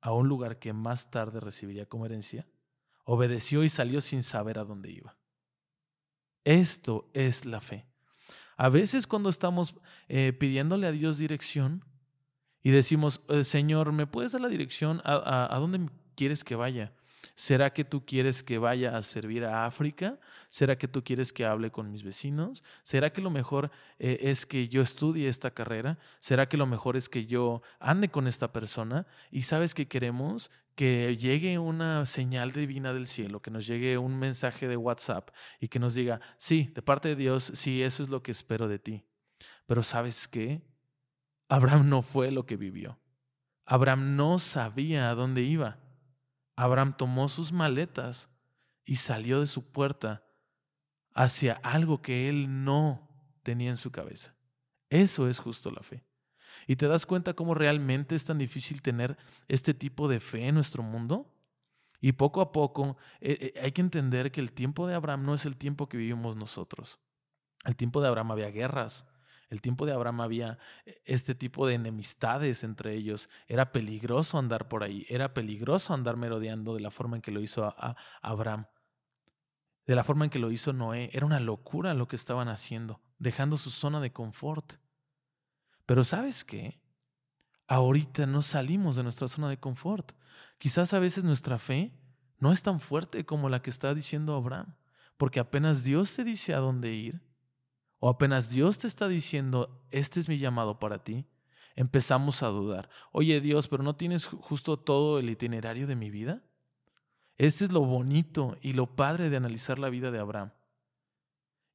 a 0.00 0.10
un 0.10 0.26
lugar 0.26 0.58
que 0.58 0.72
más 0.72 1.10
tarde 1.10 1.38
recibiría 1.38 1.84
como 1.84 2.06
herencia, 2.06 2.48
obedeció 3.04 3.62
y 3.62 3.68
salió 3.68 4.00
sin 4.00 4.22
saber 4.22 4.58
a 4.58 4.64
dónde 4.64 4.90
iba. 4.90 5.18
Esto 6.44 7.10
es 7.12 7.44
la 7.44 7.60
fe. 7.60 7.84
A 8.56 8.70
veces 8.70 9.06
cuando 9.06 9.28
estamos 9.28 9.74
eh, 10.08 10.32
pidiéndole 10.32 10.86
a 10.86 10.92
Dios 10.92 11.18
dirección 11.18 11.84
y 12.62 12.70
decimos, 12.70 13.20
eh, 13.28 13.44
Señor, 13.44 13.92
¿me 13.92 14.06
puedes 14.06 14.32
dar 14.32 14.40
la 14.40 14.48
dirección 14.48 15.02
a, 15.04 15.54
a 15.54 15.58
dónde 15.58 15.90
quieres 16.14 16.42
que 16.42 16.56
vaya? 16.56 16.94
¿Será 17.34 17.72
que 17.72 17.84
tú 17.84 18.04
quieres 18.04 18.42
que 18.42 18.58
vaya 18.58 18.96
a 18.96 19.02
servir 19.02 19.44
a 19.44 19.66
África? 19.66 20.18
¿Será 20.48 20.76
que 20.78 20.88
tú 20.88 21.02
quieres 21.02 21.32
que 21.32 21.44
hable 21.44 21.70
con 21.70 21.90
mis 21.90 22.02
vecinos? 22.02 22.62
¿Será 22.82 23.10
que 23.12 23.20
lo 23.20 23.30
mejor 23.30 23.70
eh, 23.98 24.18
es 24.22 24.46
que 24.46 24.68
yo 24.68 24.82
estudie 24.82 25.28
esta 25.28 25.50
carrera? 25.50 25.98
¿Será 26.20 26.48
que 26.48 26.56
lo 26.56 26.66
mejor 26.66 26.96
es 26.96 27.08
que 27.08 27.26
yo 27.26 27.62
ande 27.80 28.08
con 28.08 28.26
esta 28.26 28.52
persona? 28.52 29.06
Y 29.30 29.42
sabes 29.42 29.74
que 29.74 29.88
queremos 29.88 30.50
que 30.74 31.16
llegue 31.16 31.58
una 31.58 32.04
señal 32.04 32.52
divina 32.52 32.92
del 32.92 33.06
cielo, 33.06 33.40
que 33.40 33.50
nos 33.50 33.66
llegue 33.66 33.96
un 33.96 34.18
mensaje 34.18 34.68
de 34.68 34.76
WhatsApp 34.76 35.30
y 35.58 35.68
que 35.68 35.78
nos 35.78 35.94
diga, 35.94 36.20
sí, 36.36 36.70
de 36.74 36.82
parte 36.82 37.08
de 37.08 37.16
Dios, 37.16 37.50
sí, 37.54 37.82
eso 37.82 38.02
es 38.02 38.10
lo 38.10 38.22
que 38.22 38.30
espero 38.30 38.68
de 38.68 38.78
ti. 38.78 39.02
Pero 39.66 39.82
sabes 39.82 40.28
qué? 40.28 40.62
Abraham 41.48 41.88
no 41.88 42.02
fue 42.02 42.30
lo 42.30 42.44
que 42.44 42.56
vivió. 42.56 42.98
Abraham 43.64 44.16
no 44.16 44.38
sabía 44.38 45.10
a 45.10 45.14
dónde 45.14 45.42
iba. 45.42 45.78
Abraham 46.56 46.96
tomó 46.96 47.28
sus 47.28 47.52
maletas 47.52 48.30
y 48.84 48.96
salió 48.96 49.40
de 49.40 49.46
su 49.46 49.70
puerta 49.70 50.24
hacia 51.14 51.54
algo 51.62 52.02
que 52.02 52.28
él 52.28 52.64
no 52.64 53.08
tenía 53.42 53.70
en 53.70 53.76
su 53.76 53.90
cabeza. 53.90 54.34
Eso 54.88 55.28
es 55.28 55.38
justo 55.38 55.70
la 55.70 55.82
fe. 55.82 56.04
¿Y 56.66 56.76
te 56.76 56.88
das 56.88 57.06
cuenta 57.06 57.34
cómo 57.34 57.54
realmente 57.54 58.14
es 58.14 58.24
tan 58.24 58.38
difícil 58.38 58.82
tener 58.82 59.16
este 59.48 59.74
tipo 59.74 60.08
de 60.08 60.20
fe 60.20 60.48
en 60.48 60.54
nuestro 60.54 60.82
mundo? 60.82 61.32
Y 62.00 62.12
poco 62.12 62.40
a 62.40 62.52
poco 62.52 62.96
eh, 63.20 63.52
eh, 63.54 63.60
hay 63.60 63.72
que 63.72 63.80
entender 63.80 64.30
que 64.30 64.40
el 64.40 64.52
tiempo 64.52 64.86
de 64.86 64.94
Abraham 64.94 65.24
no 65.24 65.34
es 65.34 65.44
el 65.44 65.56
tiempo 65.56 65.88
que 65.88 65.96
vivimos 65.96 66.36
nosotros. 66.36 66.98
El 67.64 67.76
tiempo 67.76 68.00
de 68.00 68.08
Abraham 68.08 68.32
había 68.32 68.50
guerras, 68.50 69.06
el 69.48 69.60
tiempo 69.60 69.86
de 69.86 69.92
Abraham 69.92 70.20
había 70.20 70.58
eh, 70.84 71.00
este 71.04 71.34
tipo 71.34 71.66
de 71.66 71.74
enemistades 71.74 72.64
entre 72.64 72.94
ellos. 72.94 73.28
Era 73.46 73.72
peligroso 73.72 74.38
andar 74.38 74.68
por 74.68 74.82
ahí, 74.82 75.06
era 75.08 75.34
peligroso 75.34 75.94
andar 75.94 76.16
merodeando 76.16 76.74
de 76.74 76.80
la 76.80 76.90
forma 76.90 77.16
en 77.16 77.22
que 77.22 77.30
lo 77.30 77.40
hizo 77.40 77.64
a, 77.64 77.96
Abraham. 78.22 78.66
de 79.86 79.94
la 79.94 80.04
forma 80.04 80.24
en 80.24 80.30
que 80.30 80.38
lo 80.38 80.50
hizo 80.50 80.72
Noé. 80.72 81.10
Era 81.12 81.26
una 81.26 81.40
locura 81.40 81.94
lo 81.94 82.08
que 82.08 82.16
estaban 82.16 82.48
haciendo, 82.48 83.00
dejando 83.18 83.56
su 83.56 83.70
zona 83.70 84.00
de 84.00 84.12
confort. 84.12 84.74
Pero 85.86 86.02
¿sabes 86.02 86.44
qué? 86.44 86.80
Ahorita 87.68 88.26
no 88.26 88.42
salimos 88.42 88.96
de 88.96 89.04
nuestra 89.04 89.28
zona 89.28 89.48
de 89.48 89.58
confort. 89.58 90.12
Quizás 90.58 90.92
a 90.92 90.98
veces 90.98 91.22
nuestra 91.22 91.58
fe 91.58 91.92
no 92.38 92.52
es 92.52 92.62
tan 92.62 92.80
fuerte 92.80 93.24
como 93.24 93.48
la 93.48 93.62
que 93.62 93.70
está 93.70 93.94
diciendo 93.94 94.34
Abraham, 94.34 94.74
porque 95.16 95.40
apenas 95.40 95.84
Dios 95.84 96.14
te 96.14 96.24
dice 96.24 96.54
a 96.54 96.58
dónde 96.58 96.92
ir, 96.92 97.22
o 97.98 98.08
apenas 98.08 98.50
Dios 98.50 98.78
te 98.78 98.86
está 98.86 99.08
diciendo, 99.08 99.82
este 99.90 100.20
es 100.20 100.28
mi 100.28 100.38
llamado 100.38 100.78
para 100.78 101.02
ti, 101.02 101.26
empezamos 101.74 102.42
a 102.42 102.48
dudar. 102.48 102.88
Oye 103.12 103.40
Dios, 103.40 103.68
pero 103.68 103.82
¿no 103.82 103.96
tienes 103.96 104.26
justo 104.26 104.78
todo 104.78 105.18
el 105.18 105.30
itinerario 105.30 105.86
de 105.86 105.96
mi 105.96 106.10
vida? 106.10 106.42
Este 107.38 107.64
es 107.64 107.72
lo 107.72 107.80
bonito 107.82 108.56
y 108.62 108.72
lo 108.72 108.96
padre 108.96 109.30
de 109.30 109.36
analizar 109.36 109.78
la 109.78 109.90
vida 109.90 110.10
de 110.10 110.18
Abraham. 110.18 110.52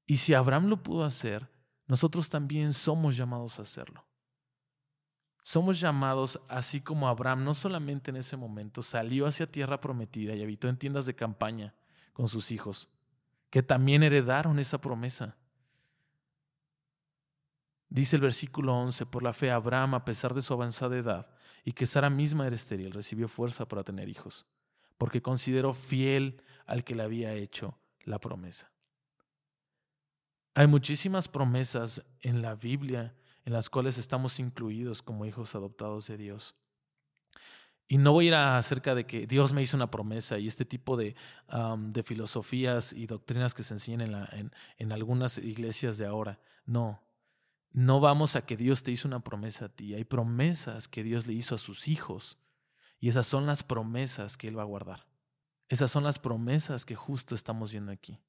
Y 0.06 0.18
si 0.18 0.34
Abraham 0.34 0.68
lo 0.68 0.84
pudo 0.84 1.06
hacer, 1.06 1.50
nosotros 1.88 2.30
también 2.30 2.74
somos 2.74 3.16
llamados 3.16 3.60
a 3.60 3.62
hacerlo. 3.62 4.06
Somos 5.44 5.80
llamados, 5.80 6.40
así 6.48 6.82
como 6.82 7.08
Abraham, 7.08 7.44
no 7.44 7.54
solamente 7.54 8.12
en 8.12 8.18
ese 8.18 8.38
momento 8.38 8.84
salió 8.84 9.26
hacia 9.26 9.52
tierra 9.52 9.82
prometida 9.82 10.36
y 10.36 10.44
habitó 10.44 10.68
en 10.68 10.78
tiendas 10.78 11.06
de 11.06 11.16
campaña 11.16 11.74
con 12.14 12.28
sus 12.28 12.52
hijos, 12.52 12.90
que 13.50 13.64
también 13.64 14.04
heredaron 14.04 14.60
esa 14.60 14.80
promesa. 14.80 15.38
Dice 17.92 18.16
el 18.16 18.22
versículo 18.22 18.74
11, 18.74 19.06
por 19.08 19.22
la 19.22 19.34
fe 19.34 19.52
Abraham, 19.52 19.96
a 19.96 20.06
pesar 20.06 20.34
de 20.34 20.42
su 20.42 20.54
avanzada 20.54 20.96
edad, 20.98 21.30
y 21.66 21.74
que 21.74 21.86
Sara 21.86 22.10
misma 22.10 22.48
era 22.48 22.56
estéril, 22.56 22.94
recibió 22.94 23.28
fuerza 23.28 23.68
para 23.68 23.84
tener 23.84 24.08
hijos, 24.08 24.46
porque 24.98 25.22
consideró 25.22 25.74
fiel 25.74 26.42
al 26.66 26.86
que 26.86 26.96
le 26.96 27.04
había 27.04 27.34
hecho 27.34 27.78
la 28.06 28.18
promesa. 28.18 28.72
Hay 30.54 30.68
muchísimas 30.68 31.28
promesas 31.28 32.02
en 32.22 32.42
la 32.42 32.56
Biblia 32.56 33.14
en 33.44 33.52
las 33.52 33.70
cuales 33.70 33.98
estamos 33.98 34.40
incluidos 34.40 35.02
como 35.02 35.26
hijos 35.26 35.54
adoptados 35.54 36.08
de 36.08 36.16
Dios. 36.16 36.56
Y 37.90 37.98
no 37.98 38.14
voy 38.14 38.26
a 38.26 38.28
ir 38.30 38.36
acerca 38.36 38.96
de 38.96 39.06
que 39.06 39.28
Dios 39.28 39.52
me 39.52 39.62
hizo 39.62 39.76
una 39.76 39.92
promesa 39.92 40.40
y 40.40 40.48
este 40.48 40.64
tipo 40.64 40.96
de, 40.96 41.14
de 41.78 42.04
filosofías 42.04 42.94
y 42.94 43.06
doctrinas 43.06 43.54
que 43.54 43.64
se 43.64 43.74
enseñan 43.74 44.00
en, 44.00 44.16
en, 44.32 44.52
en 44.78 44.92
algunas 44.94 45.38
iglesias 45.38 45.98
de 45.98 46.06
ahora. 46.06 46.40
No, 46.66 47.02
no 47.72 48.00
vamos 48.00 48.36
a 48.36 48.46
que 48.46 48.58
Dios 48.58 48.84
te 48.84 48.92
hizo 48.92 49.08
una 49.08 49.24
promesa 49.24 49.66
a 49.66 49.70
ti. 49.70 49.94
Hay 49.94 50.04
promesas 50.04 50.88
que 50.88 51.04
Dios 51.04 51.28
le 51.28 51.34
hizo 51.34 51.56
a 51.56 51.60
sus 51.60 51.88
hijos 51.88 52.38
y 53.00 53.10
esas 53.10 53.28
son 53.28 53.46
las 53.46 53.64
promesas 53.64 54.38
que 54.38 54.48
Él 54.48 54.58
va 54.58 54.64
a 54.64 54.66
guardar. 54.66 55.08
Esas 55.70 55.90
son 55.90 56.04
las 56.04 56.20
promesas 56.20 56.86
que 56.86 56.96
justo 56.96 57.34
estamos 57.34 57.72
viendo 57.72 57.92
aquí. 57.92 58.20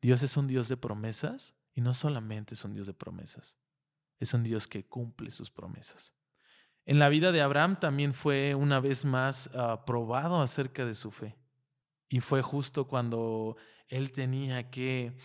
Dios 0.00 0.22
es 0.22 0.36
un 0.36 0.46
Dios 0.46 0.68
de 0.68 0.76
promesas 0.76 1.54
y 1.74 1.80
no 1.80 1.92
solamente 1.92 2.54
es 2.54 2.64
un 2.64 2.72
Dios 2.72 2.86
de 2.86 2.94
promesas 2.94 3.56
es 4.18 4.34
un 4.34 4.42
Dios 4.42 4.66
que 4.66 4.86
cumple 4.86 5.30
sus 5.30 5.50
promesas. 5.50 6.14
En 6.84 6.98
la 6.98 7.08
vida 7.08 7.32
de 7.32 7.42
Abraham 7.42 7.78
también 7.80 8.14
fue 8.14 8.54
una 8.54 8.80
vez 8.80 9.04
más 9.04 9.50
ah, 9.54 9.84
probado 9.84 10.40
acerca 10.40 10.84
de 10.84 10.94
su 10.94 11.10
fe. 11.10 11.36
Y 12.08 12.20
fue 12.20 12.42
justo 12.42 12.86
cuando 12.86 13.56
él 13.88 14.12
tenía 14.12 14.70
que, 14.70 15.16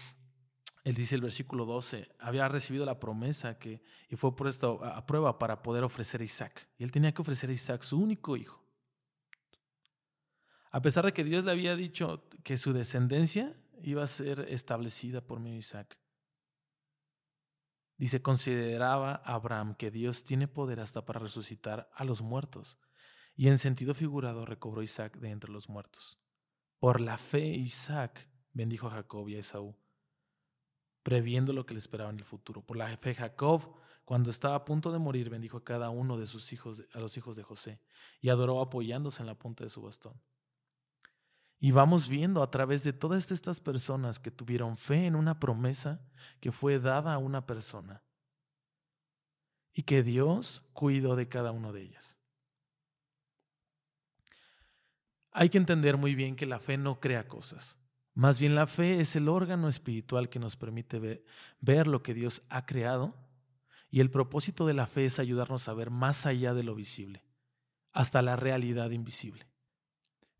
él 0.83 0.95
dice 0.95 1.15
el 1.15 1.21
versículo 1.21 1.65
12, 1.65 2.09
había 2.19 2.47
recibido 2.47 2.85
la 2.85 2.99
promesa 2.99 3.59
que, 3.59 3.83
y 4.09 4.15
fue 4.15 4.35
puesto 4.35 4.83
a 4.83 5.05
prueba 5.05 5.37
para 5.37 5.61
poder 5.61 5.83
ofrecer 5.83 6.21
a 6.21 6.23
Isaac. 6.23 6.67
Y 6.77 6.83
él 6.83 6.91
tenía 6.91 7.13
que 7.13 7.21
ofrecer 7.21 7.49
a 7.51 7.53
Isaac, 7.53 7.83
su 7.83 7.99
único 7.99 8.35
hijo. 8.35 8.63
A 10.71 10.81
pesar 10.81 11.05
de 11.05 11.13
que 11.13 11.23
Dios 11.23 11.43
le 11.43 11.51
había 11.51 11.75
dicho 11.75 12.27
que 12.43 12.57
su 12.57 12.73
descendencia 12.73 13.55
iba 13.83 14.03
a 14.03 14.07
ser 14.07 14.47
establecida 14.49 15.21
por 15.21 15.39
medio 15.39 15.55
de 15.55 15.59
Isaac. 15.59 15.97
Dice, 17.97 18.23
consideraba 18.23 19.21
Abraham 19.25 19.75
que 19.75 19.91
Dios 19.91 20.23
tiene 20.23 20.47
poder 20.47 20.79
hasta 20.79 21.05
para 21.05 21.19
resucitar 21.19 21.91
a 21.93 22.03
los 22.03 22.23
muertos. 22.23 22.79
Y 23.35 23.47
en 23.47 23.59
sentido 23.59 23.93
figurado 23.93 24.45
recobró 24.45 24.81
Isaac 24.81 25.17
de 25.17 25.29
entre 25.29 25.51
los 25.51 25.69
muertos. 25.69 26.17
Por 26.79 26.99
la 26.99 27.19
fe 27.19 27.45
Isaac 27.45 28.27
bendijo 28.53 28.87
a 28.87 28.91
Jacob 28.91 29.29
y 29.29 29.35
a 29.35 29.39
Esaú, 29.39 29.77
previendo 31.03 31.53
lo 31.53 31.65
que 31.65 31.73
le 31.73 31.79
esperaba 31.79 32.09
en 32.09 32.19
el 32.19 32.25
futuro. 32.25 32.61
Por 32.61 32.77
la 32.77 32.95
fe 32.97 33.15
Jacob, 33.15 33.75
cuando 34.05 34.29
estaba 34.29 34.55
a 34.55 34.65
punto 34.65 34.91
de 34.91 34.99
morir, 34.99 35.29
bendijo 35.29 35.57
a 35.57 35.63
cada 35.63 35.89
uno 35.89 36.17
de 36.17 36.25
sus 36.25 36.51
hijos, 36.53 36.83
a 36.93 36.99
los 36.99 37.15
hijos 37.17 37.35
de 37.35 37.43
José, 37.43 37.79
y 38.19 38.29
adoró 38.29 38.61
apoyándose 38.61 39.21
en 39.21 39.27
la 39.27 39.35
punta 39.35 39.63
de 39.63 39.69
su 39.69 39.81
bastón. 39.81 40.13
Y 41.59 41.71
vamos 41.71 42.07
viendo 42.07 42.41
a 42.41 42.49
través 42.49 42.83
de 42.83 42.91
todas 42.91 43.31
estas 43.31 43.59
personas 43.59 44.19
que 44.19 44.31
tuvieron 44.31 44.77
fe 44.77 45.05
en 45.05 45.15
una 45.15 45.39
promesa 45.39 46.01
que 46.39 46.51
fue 46.51 46.79
dada 46.79 47.13
a 47.13 47.19
una 47.19 47.45
persona 47.45 48.03
y 49.73 49.83
que 49.83 50.03
Dios 50.03 50.67
cuidó 50.73 51.15
de 51.15 51.29
cada 51.29 51.51
una 51.51 51.71
de 51.71 51.83
ellas. 51.83 52.17
Hay 55.31 55.49
que 55.49 55.57
entender 55.57 55.97
muy 55.97 56.15
bien 56.15 56.35
que 56.35 56.45
la 56.45 56.59
fe 56.59 56.77
no 56.77 56.99
crea 56.99 57.27
cosas. 57.27 57.80
Más 58.13 58.39
bien 58.39 58.55
la 58.55 58.67
fe 58.67 58.99
es 58.99 59.15
el 59.15 59.29
órgano 59.29 59.69
espiritual 59.69 60.29
que 60.29 60.39
nos 60.39 60.57
permite 60.57 61.23
ver, 61.59 61.87
lo 61.87 62.03
que 62.03 62.13
Dios 62.13 62.43
ha 62.49 62.65
creado 62.65 63.15
y 63.89 63.99
el 64.01 64.09
propósito 64.09 64.65
de 64.65 64.73
la 64.73 64.85
fe 64.85 65.05
es 65.05 65.19
ayudarnos 65.19 65.67
a 65.67 65.73
ver 65.73 65.89
más 65.91 66.25
allá 66.25 66.53
de 66.53 66.63
lo 66.63 66.75
visible, 66.75 67.23
hasta 67.93 68.21
la 68.21 68.35
realidad 68.35 68.91
invisible. 68.91 69.47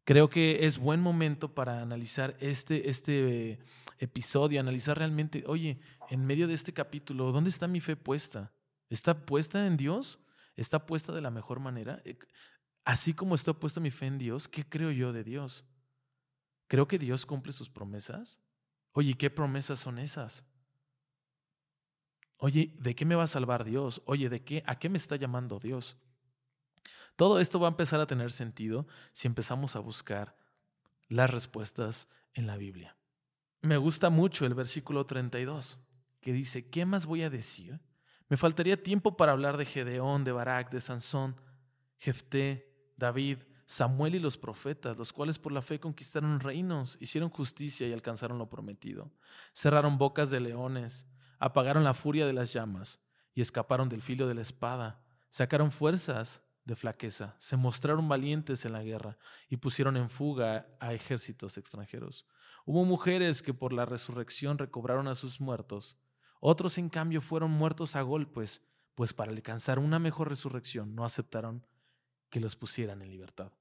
Creo 0.03 0.29
que 0.29 0.65
es 0.65 0.79
buen 0.79 0.99
momento 0.99 1.53
para 1.53 1.81
analizar 1.81 2.36
este, 2.39 2.89
este 2.89 3.60
episodio, 3.99 4.60
analizar 4.60 4.97
realmente, 4.97 5.43
oye, 5.47 5.79
en 6.10 6.25
medio 6.25 6.47
de 6.47 6.53
este 6.53 6.73
capítulo, 6.73 7.31
¿dónde 7.31 7.49
está 7.49 7.67
mi 7.67 7.79
fe 7.79 7.95
puesta? 7.95 8.51
¿Está 8.89 9.25
puesta 9.25 9.65
en 9.65 9.77
Dios? 9.77 10.19
¿Está 10.55 10.86
puesta 10.86 11.13
de 11.13 11.21
la 11.21 11.29
mejor 11.29 11.60
manera? 11.60 12.01
Eh, 12.03 12.17
así 12.84 13.13
como 13.13 13.36
está 13.36 13.53
puesta 13.53 13.79
mi 13.79 13.91
fe 13.91 14.07
en 14.07 14.17
Dios, 14.17 14.47
¿qué 14.47 14.67
creo 14.67 14.91
yo 14.91 15.13
de 15.13 15.23
Dios? 15.23 15.63
¿Creo 16.71 16.88
que 16.88 16.97
Dios 16.97 17.25
cumple 17.25 17.51
sus 17.51 17.69
promesas? 17.69 18.39
Oye, 18.93 19.15
¿qué 19.15 19.29
promesas 19.29 19.77
son 19.77 19.99
esas? 19.99 20.45
Oye, 22.38 22.73
¿de 22.79 22.95
qué 22.95 23.03
me 23.03 23.15
va 23.15 23.23
a 23.23 23.27
salvar 23.27 23.65
Dios? 23.65 24.01
Oye, 24.05 24.29
¿de 24.29 24.41
qué? 24.45 24.63
¿A 24.65 24.79
qué 24.79 24.88
me 24.88 24.95
está 24.95 25.17
llamando 25.17 25.60
Dios? 25.60 25.97
Todo 27.17 27.41
esto 27.41 27.60
va 27.60 27.67
a 27.67 27.71
empezar 27.71 27.99
a 27.99 28.07
tener 28.07 28.31
sentido 28.31 28.88
si 29.12 29.27
empezamos 29.27 29.75
a 29.75 29.81
buscar 29.81 30.38
las 31.10 31.29
respuestas 31.29 32.07
en 32.36 32.47
la 32.47 32.55
Biblia. 32.55 32.95
Me 33.62 33.75
gusta 33.75 34.10
mucho 34.10 34.45
el 34.45 34.53
versículo 34.53 35.05
32, 35.05 35.77
que 36.21 36.31
dice, 36.31 36.69
¿qué 36.69 36.86
más 36.86 37.05
voy 37.05 37.23
a 37.23 37.29
decir? 37.29 37.81
Me 38.29 38.38
faltaría 38.38 38.81
tiempo 38.81 39.17
para 39.17 39.34
hablar 39.34 39.57
de 39.57 39.65
Gedeón, 39.65 40.23
de 40.23 40.31
Barak, 40.31 40.71
de 40.71 40.79
Sansón, 40.79 41.36
Jefté, 41.97 42.93
David, 42.95 43.39
Samuel 43.71 44.15
y 44.15 44.19
los 44.19 44.38
profetas, 44.38 44.97
los 44.97 45.13
cuales 45.13 45.39
por 45.39 45.53
la 45.53 45.62
fe 45.62 45.79
conquistaron 45.79 46.41
reinos, 46.41 46.97
hicieron 46.99 47.29
justicia 47.29 47.88
y 47.88 47.93
alcanzaron 47.93 48.38
lo 48.38 48.49
prometido. 48.49 49.13
Cerraron 49.53 49.97
bocas 49.97 50.29
de 50.29 50.41
leones, 50.41 51.07
apagaron 51.39 51.86
la 51.86 51.93
furia 51.93 52.25
de 52.25 52.34
las 52.34 52.51
llamas 52.51 52.99
y 53.34 53.39
escaparon 53.39 53.88
del 53.88 54.01
filo 54.01 54.27
de 54.27 54.36
la 54.36 54.41
espada. 54.41 55.01
Sacaron 55.29 55.71
fuerzas 55.71 56.43
de 56.65 56.75
flaqueza, 56.75 57.34
se 57.39 57.55
mostraron 57.55 58.10
valientes 58.10 58.65
en 58.65 58.73
la 58.73 58.84
guerra 58.84 59.17
y 59.47 59.55
pusieron 59.55 59.95
en 59.95 60.10
fuga 60.10 60.67
a 60.81 60.93
ejércitos 60.93 61.57
extranjeros. 61.57 62.25
Hubo 62.65 62.84
mujeres 62.84 63.41
que 63.41 63.53
por 63.53 63.71
la 63.71 63.86
resurrección 63.86 64.57
recobraron 64.57 65.07
a 65.07 65.15
sus 65.15 65.39
muertos, 65.39 65.97
otros 66.41 66.77
en 66.77 66.89
cambio 66.89 67.21
fueron 67.21 67.51
muertos 67.51 67.95
a 67.95 68.01
golpes, 68.01 68.62
pues 68.95 69.13
para 69.13 69.31
alcanzar 69.31 69.79
una 69.79 69.97
mejor 69.97 70.27
resurrección 70.27 70.93
no 70.93 71.05
aceptaron 71.05 71.65
que 72.29 72.41
los 72.41 72.57
pusieran 72.57 73.01
en 73.01 73.12
libertad. 73.12 73.53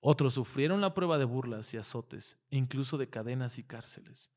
Otros 0.00 0.34
sufrieron 0.34 0.80
la 0.80 0.94
prueba 0.94 1.18
de 1.18 1.24
burlas 1.24 1.72
y 1.74 1.76
azotes, 1.76 2.38
e 2.50 2.56
incluso 2.56 2.98
de 2.98 3.08
cadenas 3.08 3.58
y 3.58 3.64
cárceles. 3.64 4.32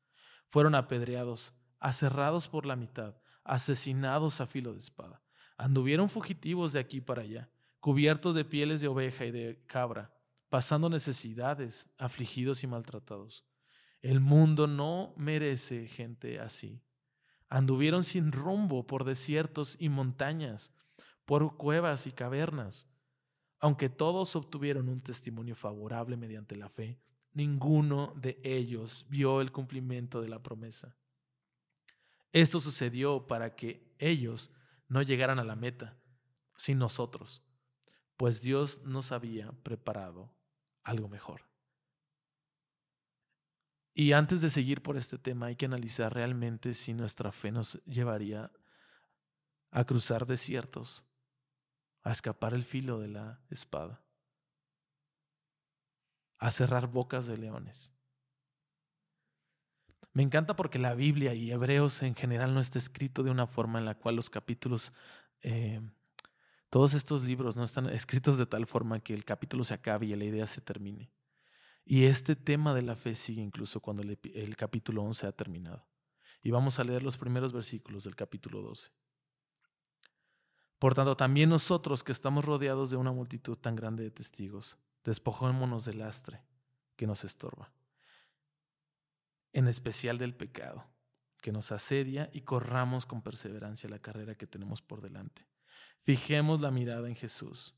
Fueron 0.48 0.74
apedreados, 0.74 1.52
aserrados 1.80 2.48
por 2.48 2.66
la 2.66 2.76
mitad, 2.76 3.16
asesinados 3.44 4.40
a 4.40 4.46
filo 4.46 4.72
de 4.72 4.78
espada. 4.78 5.22
Anduvieron 5.56 6.08
fugitivos 6.08 6.72
de 6.72 6.80
aquí 6.80 7.00
para 7.00 7.22
allá 7.22 7.50
cubiertos 7.84 8.34
de 8.34 8.46
pieles 8.46 8.80
de 8.80 8.88
oveja 8.88 9.26
y 9.26 9.30
de 9.30 9.62
cabra, 9.66 10.10
pasando 10.48 10.88
necesidades, 10.88 11.86
afligidos 11.98 12.64
y 12.64 12.66
maltratados. 12.66 13.44
El 14.00 14.20
mundo 14.20 14.66
no 14.66 15.12
merece 15.18 15.86
gente 15.86 16.40
así. 16.40 16.80
Anduvieron 17.50 18.02
sin 18.02 18.32
rumbo 18.32 18.86
por 18.86 19.04
desiertos 19.04 19.76
y 19.78 19.90
montañas, 19.90 20.72
por 21.26 21.58
cuevas 21.58 22.06
y 22.06 22.12
cavernas. 22.12 22.88
Aunque 23.64 23.88
todos 23.88 24.36
obtuvieron 24.36 24.88
un 24.88 25.00
testimonio 25.00 25.56
favorable 25.56 26.16
mediante 26.18 26.54
la 26.54 26.68
fe, 26.68 27.00
ninguno 27.32 28.12
de 28.14 28.38
ellos 28.44 29.06
vio 29.08 29.40
el 29.40 29.52
cumplimiento 29.52 30.20
de 30.20 30.28
la 30.28 30.42
promesa. 30.42 30.94
Esto 32.30 32.60
sucedió 32.60 33.26
para 33.26 33.54
que 33.56 33.94
ellos 33.98 34.50
no 34.88 35.00
llegaran 35.00 35.38
a 35.38 35.44
la 35.44 35.56
meta, 35.56 35.96
sin 36.56 36.78
nosotros 36.78 37.42
pues 38.16 38.42
Dios 38.42 38.82
nos 38.84 39.12
había 39.12 39.52
preparado 39.62 40.34
algo 40.82 41.08
mejor. 41.08 41.42
Y 43.92 44.12
antes 44.12 44.40
de 44.40 44.50
seguir 44.50 44.82
por 44.82 44.96
este 44.96 45.18
tema, 45.18 45.46
hay 45.46 45.56
que 45.56 45.66
analizar 45.66 46.12
realmente 46.12 46.74
si 46.74 46.94
nuestra 46.94 47.32
fe 47.32 47.52
nos 47.52 47.82
llevaría 47.84 48.50
a 49.70 49.84
cruzar 49.84 50.26
desiertos, 50.26 51.04
a 52.04 52.12
escapar 52.12 52.54
el 52.54 52.62
filo 52.62 53.00
de 53.00 53.08
la 53.08 53.40
espada, 53.50 54.02
a 56.38 56.50
cerrar 56.50 56.86
bocas 56.86 57.26
de 57.26 57.38
leones. 57.38 57.90
Me 60.12 60.22
encanta 60.22 60.54
porque 60.54 60.78
la 60.78 60.94
Biblia 60.94 61.34
y 61.34 61.50
Hebreos 61.50 62.02
en 62.02 62.14
general 62.14 62.54
no 62.54 62.60
está 62.60 62.78
escrito 62.78 63.22
de 63.22 63.30
una 63.30 63.46
forma 63.46 63.78
en 63.78 63.86
la 63.86 63.96
cual 63.96 64.14
los 64.14 64.30
capítulos, 64.30 64.92
eh, 65.40 65.80
todos 66.68 66.94
estos 66.94 67.24
libros 67.24 67.56
no 67.56 67.64
están 67.64 67.88
escritos 67.88 68.38
de 68.38 68.46
tal 68.46 68.66
forma 68.66 69.00
que 69.00 69.14
el 69.14 69.24
capítulo 69.24 69.64
se 69.64 69.74
acabe 69.74 70.06
y 70.06 70.14
la 70.14 70.24
idea 70.24 70.46
se 70.46 70.60
termine. 70.60 71.10
Y 71.86 72.04
este 72.04 72.36
tema 72.36 72.74
de 72.74 72.82
la 72.82 72.96
fe 72.96 73.14
sigue 73.14 73.42
incluso 73.42 73.80
cuando 73.80 74.02
el, 74.02 74.18
el 74.34 74.56
capítulo 74.56 75.02
11 75.02 75.26
ha 75.26 75.32
terminado. 75.32 75.86
Y 76.42 76.50
vamos 76.50 76.78
a 76.78 76.84
leer 76.84 77.02
los 77.02 77.16
primeros 77.16 77.52
versículos 77.52 78.04
del 78.04 78.14
capítulo 78.14 78.60
12. 78.60 78.90
Por 80.84 80.94
tanto, 80.94 81.16
también 81.16 81.48
nosotros 81.48 82.04
que 82.04 82.12
estamos 82.12 82.44
rodeados 82.44 82.90
de 82.90 82.98
una 82.98 83.10
multitud 83.10 83.56
tan 83.56 83.74
grande 83.74 84.02
de 84.02 84.10
testigos, 84.10 84.76
despojémonos 85.02 85.86
del 85.86 86.00
lastre 86.00 86.42
que 86.94 87.06
nos 87.06 87.24
estorba, 87.24 87.72
en 89.54 89.66
especial 89.66 90.18
del 90.18 90.36
pecado 90.36 90.84
que 91.40 91.52
nos 91.52 91.72
asedia 91.72 92.28
y 92.34 92.42
corramos 92.42 93.06
con 93.06 93.22
perseverancia 93.22 93.88
la 93.88 93.98
carrera 93.98 94.34
que 94.34 94.46
tenemos 94.46 94.82
por 94.82 95.00
delante. 95.00 95.46
Fijemos 96.02 96.60
la 96.60 96.70
mirada 96.70 97.08
en 97.08 97.16
Jesús, 97.16 97.74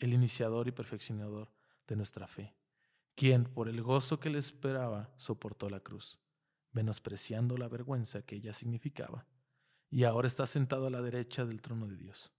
el 0.00 0.12
iniciador 0.12 0.66
y 0.66 0.72
perfeccionador 0.72 1.52
de 1.86 1.94
nuestra 1.94 2.26
fe, 2.26 2.56
quien 3.14 3.44
por 3.44 3.68
el 3.68 3.82
gozo 3.82 4.18
que 4.18 4.30
le 4.30 4.40
esperaba 4.40 5.12
soportó 5.16 5.70
la 5.70 5.78
cruz, 5.78 6.18
menospreciando 6.72 7.56
la 7.56 7.68
vergüenza 7.68 8.22
que 8.22 8.34
ella 8.34 8.52
significaba, 8.52 9.28
y 9.90 10.02
ahora 10.02 10.26
está 10.26 10.44
sentado 10.44 10.88
a 10.88 10.90
la 10.90 11.02
derecha 11.02 11.44
del 11.44 11.62
trono 11.62 11.86
de 11.86 11.96
Dios. 11.96 12.32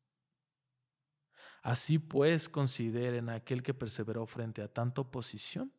Así 1.61 1.99
pues, 1.99 2.49
consideren 2.49 3.29
a 3.29 3.35
aquel 3.35 3.63
que 3.63 3.73
perseveró 3.73 4.25
frente 4.25 4.61
a 4.61 4.67
tanta 4.67 5.01
oposición 5.01 5.71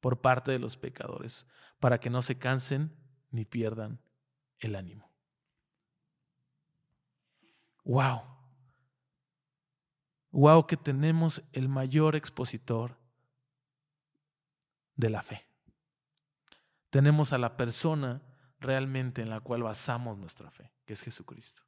por 0.00 0.20
parte 0.20 0.52
de 0.52 0.58
los 0.58 0.76
pecadores, 0.76 1.46
para 1.80 1.98
que 1.98 2.10
no 2.10 2.22
se 2.22 2.38
cansen 2.38 2.94
ni 3.30 3.44
pierdan 3.44 4.00
el 4.58 4.76
ánimo. 4.76 5.10
¡Wow! 7.84 8.22
¡Wow! 10.30 10.66
Que 10.66 10.76
tenemos 10.76 11.42
el 11.52 11.68
mayor 11.68 12.16
expositor 12.16 12.96
de 14.94 15.10
la 15.10 15.22
fe. 15.22 15.46
Tenemos 16.90 17.32
a 17.32 17.38
la 17.38 17.56
persona 17.56 18.22
realmente 18.60 19.22
en 19.22 19.30
la 19.30 19.40
cual 19.40 19.62
basamos 19.62 20.18
nuestra 20.18 20.50
fe, 20.50 20.72
que 20.84 20.94
es 20.94 21.02
Jesucristo. 21.02 21.62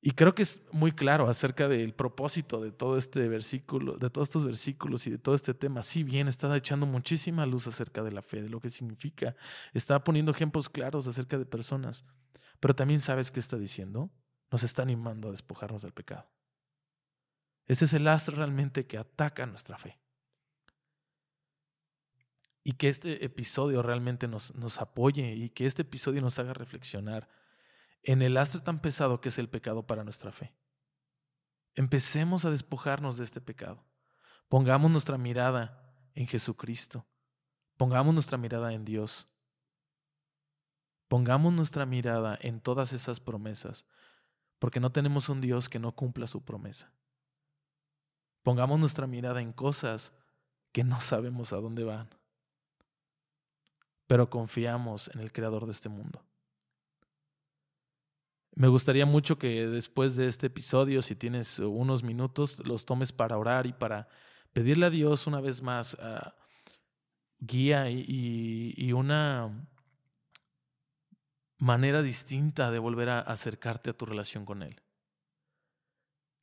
Y 0.00 0.12
creo 0.12 0.34
que 0.34 0.42
es 0.42 0.62
muy 0.70 0.92
claro 0.92 1.28
acerca 1.28 1.66
del 1.66 1.92
propósito 1.92 2.60
de 2.60 2.70
todo 2.70 2.96
este 2.96 3.28
versículo, 3.28 3.96
de 3.96 4.10
todos 4.10 4.28
estos 4.28 4.44
versículos 4.44 5.06
y 5.08 5.10
de 5.10 5.18
todo 5.18 5.34
este 5.34 5.54
tema. 5.54 5.82
Si 5.82 6.04
bien 6.04 6.28
está 6.28 6.54
echando 6.56 6.86
muchísima 6.86 7.46
luz 7.46 7.66
acerca 7.66 8.04
de 8.04 8.12
la 8.12 8.22
fe, 8.22 8.40
de 8.40 8.48
lo 8.48 8.60
que 8.60 8.70
significa, 8.70 9.34
está 9.72 10.04
poniendo 10.04 10.30
ejemplos 10.30 10.68
claros 10.68 11.08
acerca 11.08 11.36
de 11.36 11.46
personas, 11.46 12.04
pero 12.60 12.76
también 12.76 13.00
sabes 13.00 13.32
qué 13.32 13.40
está 13.40 13.56
diciendo. 13.56 14.10
Nos 14.50 14.62
está 14.62 14.82
animando 14.82 15.28
a 15.28 15.30
despojarnos 15.32 15.82
del 15.82 15.92
pecado. 15.92 16.30
Este 17.66 17.84
es 17.84 17.92
el 17.92 18.06
astro 18.08 18.36
realmente 18.36 18.86
que 18.86 18.98
ataca 18.98 19.46
nuestra 19.46 19.76
fe. 19.76 19.98
Y 22.62 22.72
que 22.74 22.88
este 22.88 23.24
episodio 23.24 23.82
realmente 23.82 24.28
nos, 24.28 24.54
nos 24.54 24.80
apoye 24.80 25.34
y 25.34 25.50
que 25.50 25.66
este 25.66 25.82
episodio 25.82 26.22
nos 26.22 26.38
haga 26.38 26.54
reflexionar 26.54 27.28
en 28.08 28.22
el 28.22 28.32
lastre 28.32 28.62
tan 28.62 28.80
pesado 28.80 29.20
que 29.20 29.28
es 29.28 29.36
el 29.36 29.50
pecado 29.50 29.86
para 29.86 30.02
nuestra 30.02 30.32
fe. 30.32 30.54
Empecemos 31.74 32.46
a 32.46 32.50
despojarnos 32.50 33.18
de 33.18 33.24
este 33.24 33.42
pecado. 33.42 33.84
Pongamos 34.48 34.90
nuestra 34.90 35.18
mirada 35.18 35.94
en 36.14 36.26
Jesucristo. 36.26 37.06
Pongamos 37.76 38.14
nuestra 38.14 38.38
mirada 38.38 38.72
en 38.72 38.86
Dios. 38.86 39.28
Pongamos 41.08 41.52
nuestra 41.52 41.84
mirada 41.84 42.38
en 42.40 42.62
todas 42.62 42.94
esas 42.94 43.20
promesas, 43.20 43.84
porque 44.58 44.80
no 44.80 44.90
tenemos 44.90 45.28
un 45.28 45.42
Dios 45.42 45.68
que 45.68 45.78
no 45.78 45.94
cumpla 45.94 46.26
su 46.26 46.42
promesa. 46.42 46.90
Pongamos 48.42 48.80
nuestra 48.80 49.06
mirada 49.06 49.42
en 49.42 49.52
cosas 49.52 50.14
que 50.72 50.82
no 50.82 50.98
sabemos 51.02 51.52
a 51.52 51.56
dónde 51.56 51.84
van, 51.84 52.08
pero 54.06 54.30
confiamos 54.30 55.08
en 55.12 55.20
el 55.20 55.30
Creador 55.30 55.66
de 55.66 55.72
este 55.72 55.90
mundo. 55.90 56.24
Me 58.54 58.68
gustaría 58.68 59.06
mucho 59.06 59.38
que 59.38 59.66
después 59.66 60.16
de 60.16 60.26
este 60.26 60.48
episodio, 60.48 61.02
si 61.02 61.14
tienes 61.14 61.58
unos 61.58 62.02
minutos, 62.02 62.60
los 62.66 62.84
tomes 62.84 63.12
para 63.12 63.38
orar 63.38 63.66
y 63.66 63.72
para 63.72 64.08
pedirle 64.52 64.86
a 64.86 64.90
Dios 64.90 65.26
una 65.26 65.40
vez 65.40 65.62
más 65.62 65.96
ah, 66.00 66.34
guía 67.38 67.90
y, 67.90 68.92
una 68.92 69.68
manera 71.58 72.02
distinta 72.02 72.70
de 72.70 72.78
volver 72.78 73.10
a 73.10 73.20
acercarte 73.20 73.90
a 73.90 73.96
tu 73.96 74.06
relación 74.06 74.44
con 74.44 74.62
Él. 74.62 74.80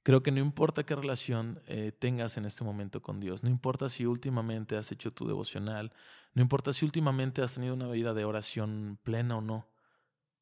Creo 0.03 0.21
que 0.21 0.31
no 0.31 0.39
importa 0.39 0.85
qué 0.85 0.95
relación 0.95 1.61
eh, 1.65 1.91
tengas 1.91 2.37
en 2.37 2.45
este 2.45 2.63
momento 2.63 3.01
con 3.01 3.19
Dios, 3.19 3.43
no 3.43 3.49
importa 3.49 3.89
si 3.89 4.05
últimamente 4.05 4.77
has 4.77 4.91
hecho 4.91 5.11
tu 5.11 5.27
devocional, 5.27 5.91
no 6.33 6.41
importa 6.41 6.73
si 6.73 6.85
últimamente 6.85 7.41
has 7.41 7.55
tenido 7.55 7.73
una 7.73 7.87
vida 7.87 8.13
de 8.13 8.23
oración 8.23 8.99
plena 9.03 9.37
o 9.37 9.41
no. 9.41 9.67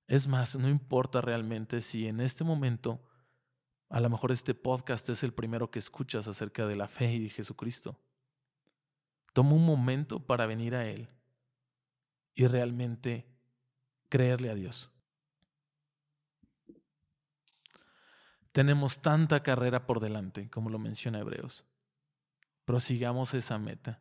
Es 0.08 0.28
más, 0.28 0.56
no 0.56 0.70
importa 0.70 1.22
realmente 1.22 1.82
si 1.82 2.08
en 2.08 2.20
este 2.20 2.44
momento, 2.44 3.02
a 3.89 4.00
lo 4.00 4.10
mejor 4.10 4.32
este 4.32 4.54
podcast 4.54 5.08
es 5.10 5.24
el 5.24 5.34
primero 5.34 5.72
que 5.72 5.80
escuchas 5.80 6.28
acerca 6.28 6.66
de 6.66 6.76
la 6.76 6.88
fe 6.88 7.13
y 7.13 7.20
de 7.20 7.30
Jesucristo. 7.30 8.00
Toma 9.34 9.54
un 9.54 9.66
momento 9.66 10.26
para 10.26 10.46
venir 10.46 10.76
a 10.76 10.88
Él 10.88 11.10
y 12.36 12.48
realmente 12.48 13.26
creerle 14.10 14.50
a 14.50 14.56
Dios. 14.56 14.92
Tenemos 18.52 19.02
tanta 19.02 19.42
carrera 19.42 19.88
por 19.88 20.00
delante, 20.00 20.50
como 20.50 20.70
lo 20.70 20.78
menciona 20.78 21.20
Hebreos. 21.20 21.66
Prosigamos 22.66 23.34
esa 23.34 23.58
meta. 23.58 24.00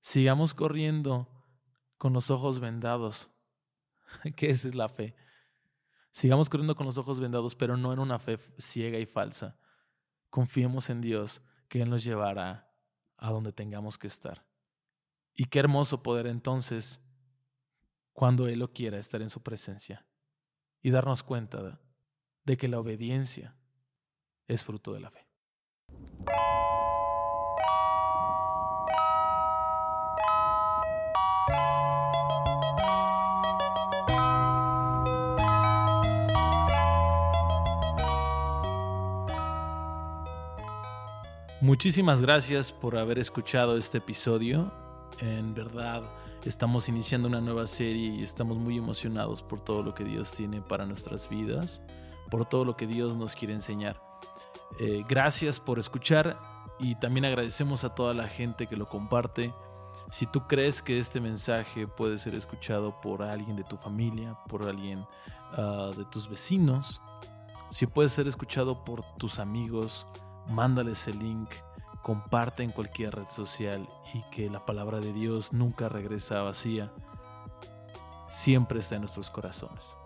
Sigamos 0.00 0.54
corriendo 0.54 1.28
con 1.98 2.14
los 2.14 2.30
ojos 2.30 2.58
vendados 2.58 3.28
que 4.36 4.50
esa 4.50 4.68
es 4.68 4.74
la 4.74 4.88
fe. 4.88 5.14
Sigamos 6.10 6.48
corriendo 6.48 6.74
con 6.74 6.86
los 6.86 6.98
ojos 6.98 7.20
vendados, 7.20 7.54
pero 7.54 7.76
no 7.76 7.92
en 7.92 7.98
una 7.98 8.18
fe 8.18 8.38
ciega 8.58 8.98
y 8.98 9.06
falsa. 9.06 9.56
Confiemos 10.28 10.90
en 10.90 11.00
Dios, 11.00 11.42
que 11.68 11.82
Él 11.82 11.90
nos 11.90 12.02
llevará 12.02 12.72
a 13.16 13.30
donde 13.30 13.52
tengamos 13.52 13.96
que 13.96 14.08
estar. 14.08 14.44
Y 15.34 15.44
qué 15.44 15.60
hermoso 15.60 16.02
poder 16.02 16.26
entonces, 16.26 17.00
cuando 18.12 18.48
Él 18.48 18.58
lo 18.58 18.72
quiera, 18.72 18.98
estar 18.98 19.22
en 19.22 19.30
su 19.30 19.42
presencia 19.42 20.04
y 20.82 20.90
darnos 20.90 21.22
cuenta 21.22 21.80
de 22.44 22.56
que 22.56 22.68
la 22.68 22.80
obediencia 22.80 23.54
es 24.48 24.64
fruto 24.64 24.92
de 24.92 25.00
la 25.00 25.10
fe. 25.10 25.26
Muchísimas 41.62 42.22
gracias 42.22 42.72
por 42.72 42.96
haber 42.96 43.18
escuchado 43.18 43.76
este 43.76 43.98
episodio. 43.98 44.72
En 45.18 45.52
verdad, 45.52 46.02
estamos 46.46 46.88
iniciando 46.88 47.28
una 47.28 47.42
nueva 47.42 47.66
serie 47.66 48.14
y 48.14 48.22
estamos 48.22 48.56
muy 48.56 48.78
emocionados 48.78 49.42
por 49.42 49.60
todo 49.60 49.82
lo 49.82 49.92
que 49.92 50.04
Dios 50.04 50.32
tiene 50.32 50.62
para 50.62 50.86
nuestras 50.86 51.28
vidas, 51.28 51.82
por 52.30 52.46
todo 52.46 52.64
lo 52.64 52.78
que 52.78 52.86
Dios 52.86 53.14
nos 53.14 53.34
quiere 53.36 53.52
enseñar. 53.52 54.00
Eh, 54.78 55.04
gracias 55.06 55.60
por 55.60 55.78
escuchar 55.78 56.38
y 56.78 56.94
también 56.94 57.26
agradecemos 57.26 57.84
a 57.84 57.94
toda 57.94 58.14
la 58.14 58.26
gente 58.26 58.66
que 58.66 58.78
lo 58.78 58.88
comparte. 58.88 59.52
Si 60.10 60.24
tú 60.24 60.46
crees 60.48 60.80
que 60.80 60.98
este 60.98 61.20
mensaje 61.20 61.86
puede 61.86 62.18
ser 62.18 62.34
escuchado 62.34 62.98
por 63.02 63.22
alguien 63.22 63.56
de 63.56 63.64
tu 63.64 63.76
familia, 63.76 64.34
por 64.48 64.66
alguien 64.66 65.04
ah, 65.58 65.90
de 65.94 66.06
tus 66.06 66.26
vecinos, 66.26 67.02
si 67.70 67.84
puede 67.84 68.08
ser 68.08 68.26
escuchado 68.28 68.82
por 68.82 69.02
tus 69.18 69.38
amigos, 69.38 70.06
mándales 70.50 71.06
el 71.06 71.18
link, 71.18 71.50
comparte 72.02 72.62
en 72.62 72.72
cualquier 72.72 73.14
red 73.14 73.28
social 73.28 73.88
y 74.14 74.22
que 74.30 74.50
la 74.50 74.64
palabra 74.64 75.00
de 75.00 75.12
Dios 75.12 75.52
nunca 75.52 75.88
regresa 75.88 76.42
vacía, 76.42 76.92
siempre 78.28 78.80
está 78.80 78.96
en 78.96 79.02
nuestros 79.02 79.30
corazones. 79.30 79.96